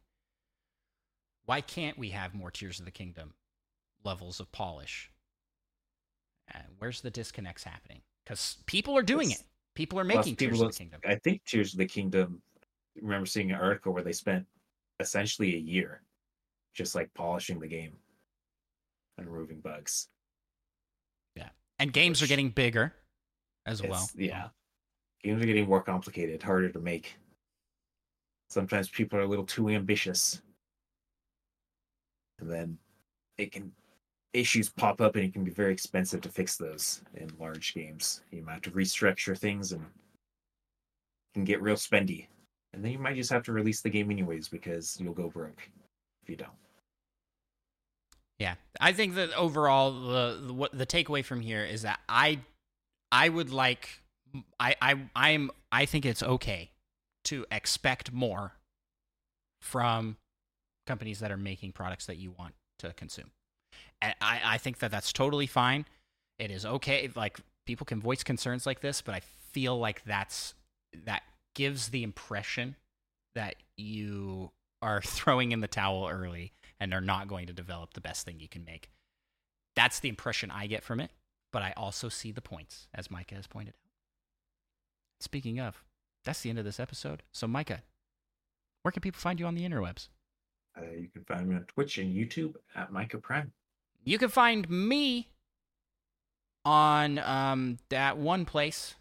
Why 1.45 1.61
can't 1.61 1.97
we 1.97 2.09
have 2.09 2.33
more 2.33 2.51
Tears 2.51 2.79
of 2.79 2.85
the 2.85 2.91
Kingdom 2.91 3.33
levels 4.03 4.39
of 4.39 4.51
polish? 4.51 5.11
Uh, 6.53 6.59
where's 6.79 7.01
the 7.01 7.11
disconnects 7.11 7.63
happening? 7.65 8.01
Because 8.23 8.57
people 8.65 8.97
are 8.97 9.03
doing 9.03 9.27
It's- 9.29 9.41
it. 9.41 9.47
People 9.75 9.99
are 9.99 10.03
making 10.03 10.35
Tears 10.35 10.59
of 10.59 10.71
the 10.71 10.77
Kingdom. 10.77 11.01
I 11.05 11.15
think 11.15 11.45
Tears 11.45 11.73
of 11.73 11.77
the 11.77 11.85
Kingdom. 11.85 12.41
Remember 13.01 13.25
seeing 13.25 13.51
an 13.51 13.59
article 13.59 13.93
where 13.93 14.03
they 14.03 14.13
spent 14.13 14.45
essentially 14.99 15.55
a 15.55 15.59
year 15.59 16.01
just 16.73 16.95
like 16.95 17.13
polishing 17.13 17.59
the 17.59 17.67
game 17.67 17.93
and 19.17 19.27
removing 19.27 19.59
bugs. 19.59 20.07
Yeah. 21.35 21.49
And 21.77 21.91
games 21.93 22.21
are 22.21 22.27
getting 22.27 22.49
bigger 22.49 22.93
as 23.65 23.83
well. 23.83 24.09
yeah, 24.15 24.47
games 25.23 25.41
are 25.41 25.45
getting 25.45 25.67
more 25.67 25.81
complicated, 25.81 26.41
harder 26.41 26.69
to 26.69 26.79
make. 26.79 27.17
Sometimes 28.49 28.89
people 28.89 29.19
are 29.19 29.23
a 29.23 29.27
little 29.27 29.45
too 29.45 29.69
ambitious, 29.69 30.41
and 32.39 32.49
then 32.49 32.77
it 33.37 33.51
can 33.51 33.71
issues 34.33 34.69
pop 34.69 35.01
up, 35.01 35.15
and 35.15 35.25
it 35.25 35.33
can 35.33 35.43
be 35.43 35.51
very 35.51 35.71
expensive 35.71 36.21
to 36.21 36.29
fix 36.29 36.57
those 36.57 37.01
in 37.15 37.29
large 37.39 37.73
games. 37.73 38.21
You 38.31 38.41
might 38.41 38.53
have 38.53 38.61
to 38.63 38.71
restructure 38.71 39.37
things, 39.37 39.71
and 39.71 39.85
can 41.33 41.43
get 41.43 41.61
real 41.61 41.75
spendy. 41.75 42.27
And 42.73 42.83
then 42.83 42.91
you 42.91 42.99
might 42.99 43.15
just 43.15 43.31
have 43.31 43.43
to 43.43 43.51
release 43.51 43.81
the 43.81 43.89
game 43.89 44.11
anyways 44.11 44.47
because 44.47 44.97
you'll 44.99 45.13
go 45.13 45.29
broke 45.29 45.61
if 46.23 46.29
you 46.29 46.35
don't. 46.35 46.51
Yeah, 48.37 48.55
I 48.79 48.93
think 48.93 49.15
that 49.15 49.33
overall 49.33 49.91
the, 49.91 50.39
the 50.47 50.53
what 50.53 50.77
the 50.77 50.85
takeaway 50.85 51.25
from 51.25 51.41
here 51.41 51.65
is 51.65 51.81
that 51.81 51.99
I 52.07 52.39
I 53.11 53.27
would 53.27 53.51
like 53.51 54.01
I 54.59 54.75
I 54.81 54.95
I'm 55.15 55.51
I 55.71 55.85
think 55.85 56.05
it's 56.05 56.23
okay 56.23 56.71
to 57.25 57.45
expect 57.51 58.13
more 58.13 58.53
from 59.61 60.15
companies 60.87 61.19
that 61.19 61.31
are 61.31 61.37
making 61.37 61.73
products 61.73 62.05
that 62.05 62.17
you 62.17 62.31
want 62.31 62.53
to 62.79 62.93
consume. 62.93 63.31
And 64.01 64.15
I 64.21 64.39
I 64.45 64.57
think 64.57 64.79
that 64.79 64.91
that's 64.91 65.11
totally 65.11 65.47
fine. 65.47 65.85
It 66.37 66.49
is 66.49 66.65
okay 66.65 67.09
like 67.15 67.39
people 67.65 67.85
can 67.85 67.99
voice 67.99 68.23
concerns 68.23 68.65
like 68.65 68.79
this, 68.79 69.01
but 69.01 69.13
I 69.13 69.19
feel 69.51 69.77
like 69.77 70.03
that's 70.05 70.53
that 71.05 71.23
gives 71.59 71.89
the 71.89 72.03
impression 72.03 72.77
that 73.35 73.55
you 73.75 74.49
are 74.81 75.01
throwing 75.05 75.51
in 75.51 75.59
the 75.59 75.67
towel 75.67 76.07
early 76.07 76.53
and 76.79 76.93
are 76.93 77.01
not 77.01 77.27
going 77.27 77.47
to 77.47 77.53
develop 77.53 77.93
the 77.93 77.99
best 77.99 78.25
thing 78.25 78.39
you 78.39 78.47
can 78.47 78.63
make. 78.63 78.89
That's 79.75 79.99
the 79.99 80.07
impression 80.07 80.51
I 80.51 80.67
get 80.67 80.85
from 80.85 81.01
it, 81.01 81.11
but 81.51 81.61
I 81.61 81.73
also 81.75 82.07
see 82.07 82.31
the 82.31 82.39
points, 82.39 82.87
as 82.95 83.11
Micah 83.11 83.35
has 83.35 83.45
pointed 83.45 83.73
out. 83.73 83.91
Speaking 85.19 85.59
of, 85.59 85.83
that's 86.23 86.39
the 86.39 86.49
end 86.49 86.59
of 86.59 86.65
this 86.65 86.79
episode. 86.79 87.23
So, 87.33 87.45
Micah, 87.45 87.83
where 88.83 88.93
can 88.93 89.01
people 89.01 89.19
find 89.19 89.37
you 89.37 89.45
on 89.45 89.55
the 89.55 89.67
interwebs? 89.67 90.07
Uh, 90.77 90.85
you 90.97 91.09
can 91.09 91.25
find 91.25 91.49
me 91.49 91.57
on 91.57 91.65
Twitch 91.65 91.97
and 91.97 92.15
YouTube 92.15 92.53
at 92.73 92.93
Micah 92.93 93.17
Prime. 93.17 93.51
You 94.05 94.17
can 94.17 94.29
find 94.29 94.69
me 94.69 95.27
on 96.63 97.19
um, 97.19 97.79
that 97.89 98.17
one 98.17 98.45
place, 98.45 98.95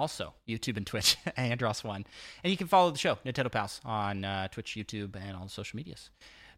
also 0.00 0.34
YouTube 0.48 0.76
and 0.76 0.86
Twitch, 0.86 1.16
Andross1. 1.38 2.04
And 2.42 2.50
you 2.50 2.56
can 2.56 2.66
follow 2.66 2.90
the 2.90 2.98
show, 2.98 3.18
Nintendo 3.24 3.52
Pals, 3.52 3.80
on 3.84 4.24
uh, 4.24 4.48
Twitch, 4.48 4.74
YouTube, 4.76 5.14
and 5.14 5.36
all 5.36 5.44
the 5.44 5.50
social 5.50 5.76
medias. 5.76 6.10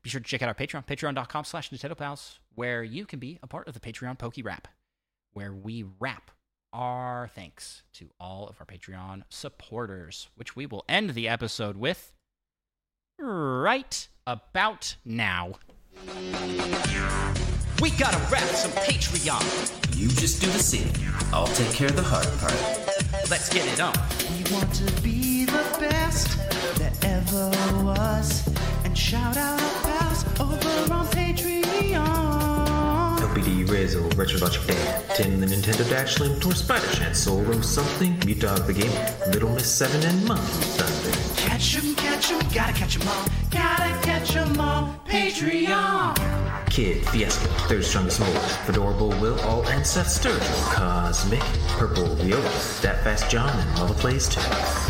Be 0.03 0.11
sure 0.11 0.21
to 0.21 0.27
check 0.27 0.43
out 0.43 0.49
our 0.49 0.55
Patreon, 0.55 0.87
patreon.com 0.87 1.45
slash 1.45 1.71
Nintendo 1.71 1.97
Pals, 1.97 2.39
where 2.55 2.83
you 2.83 3.05
can 3.05 3.19
be 3.19 3.39
a 3.43 3.47
part 3.47 3.69
of 3.69 3.75
the 3.75 3.81
Patreon 3.81 4.19
Poke 4.19 4.37
Rap, 4.43 4.69
where 5.33 5.53
we 5.53 5.85
wrap 6.01 6.31
our 6.73 7.29
thanks 7.35 7.83
to 7.95 8.11
all 8.19 8.49
of 8.49 8.57
our 8.61 8.67
Patreon 8.67 9.23
supporters, 9.29 10.29
which 10.37 10.57
we 10.57 10.67
will 10.67 10.85
end 10.89 11.11
the 11.11 11.29
episode 11.29 11.77
with 11.77 12.13
right 13.19 14.09
about 14.27 14.97
now. 15.05 15.55
We 17.81 17.91
gotta 17.91 18.19
wrap 18.31 18.43
some 18.49 18.71
Patreon. 18.73 19.99
You 19.99 20.09
just 20.09 20.41
do 20.41 20.47
the 20.49 20.59
singing. 20.59 20.95
I'll 21.33 21.47
take 21.49 21.73
care 21.73 21.89
of 21.89 21.97
the 21.97 22.03
hard 22.03 22.27
part. 22.39 22.92
Let's 23.31 23.49
get 23.49 23.67
it 23.67 23.81
on. 23.81 23.95
We 24.31 24.53
want 24.53 24.73
to 24.75 25.03
be 25.03 25.45
the 25.45 25.65
best 25.79 26.39
that 26.79 26.93
ever 27.05 27.51
was. 27.85 28.47
And 28.85 28.97
shout 28.97 29.37
out 29.37 29.61
our 29.61 29.83
pals 29.83 30.25
over 30.41 30.93
on 30.93 31.07
Patreon. 31.09 33.19
LPD 33.19 33.71
Rizzo, 33.71 34.03
Retro 34.17 34.41
Logic 34.41 34.67
Dad, 34.67 35.17
Tim 35.17 35.41
the 35.41 35.47
Nintendo 35.47 35.89
Dash 35.89 36.21
Link, 36.21 36.45
or 36.45 36.55
Spider 36.55 36.87
Chan, 36.93 37.15
Solo 37.15 37.61
something, 37.61 38.19
Mute 38.25 38.41
Dog 38.41 38.67
the 38.67 38.75
Game, 38.75 39.33
Little 39.33 39.51
Miss 39.51 39.71
7, 39.71 40.03
and 40.03 40.25
Monkey 40.27 40.43
Thunder. 40.43 41.22
Catch 41.63 41.77
'em, 41.77 41.95
catch 41.95 42.31
'em, 42.33 42.39
gotta 42.53 42.73
catch 42.73 42.97
'em 42.97 43.09
all. 43.09 43.25
Gotta 43.49 43.97
catch 44.03 44.35
'em 44.35 44.61
all. 44.61 44.97
Patreon. 45.09 46.13
Kid, 46.69 47.09
Fiesta, 47.11 47.47
Third 47.69 47.85
Strongest 47.85 48.19
Mode, 48.19 48.37
Fedorable 48.67 49.15
Will, 49.21 49.39
All 49.43 49.65
and 49.69 49.87
Seth 49.87 50.09
Sturgill, 50.09 50.75
Cosmic, 50.75 51.41
Purple, 51.79 52.17
Viola, 52.17 52.51
That 52.83 53.05
Fast 53.05 53.31
John, 53.31 53.49
and 53.49 53.79
all 53.79 53.87
the 53.87 53.95
Plays 53.95 54.27
Too. 54.27 54.41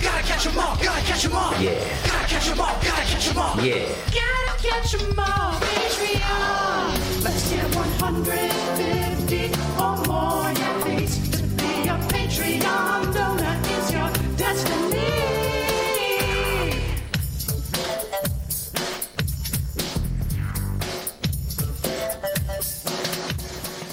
Gotta 0.00 0.22
catch 0.22 0.46
'em 0.46 0.58
all, 0.58 0.74
gotta 0.76 1.02
catch 1.02 1.26
'em 1.26 1.36
all. 1.36 1.52
Yeah. 1.60 1.74
Gotta 2.06 2.26
catch 2.26 2.48
'em 2.48 2.58
all, 2.58 2.74
gotta 2.80 3.04
catch 3.04 3.28
'em 3.28 3.38
all. 3.38 3.60
Yeah. 3.60 3.84
Gotta 4.10 4.54
catch 4.66 4.94
'em 4.94 5.20
all, 5.20 5.52
Patreon. 5.60 7.22
Let's 7.22 7.50
get 7.50 7.76
150 7.76 9.52
or 9.76 9.96
more, 10.08 10.50
yeah, 10.56 10.80
please. 10.80 11.18
To 11.36 11.42
be 11.42 11.86
a 11.88 11.98
Patreon 12.08 13.12
donor 13.12 13.56
is 13.76 13.92
your 13.92 14.08
destiny. 14.38 14.91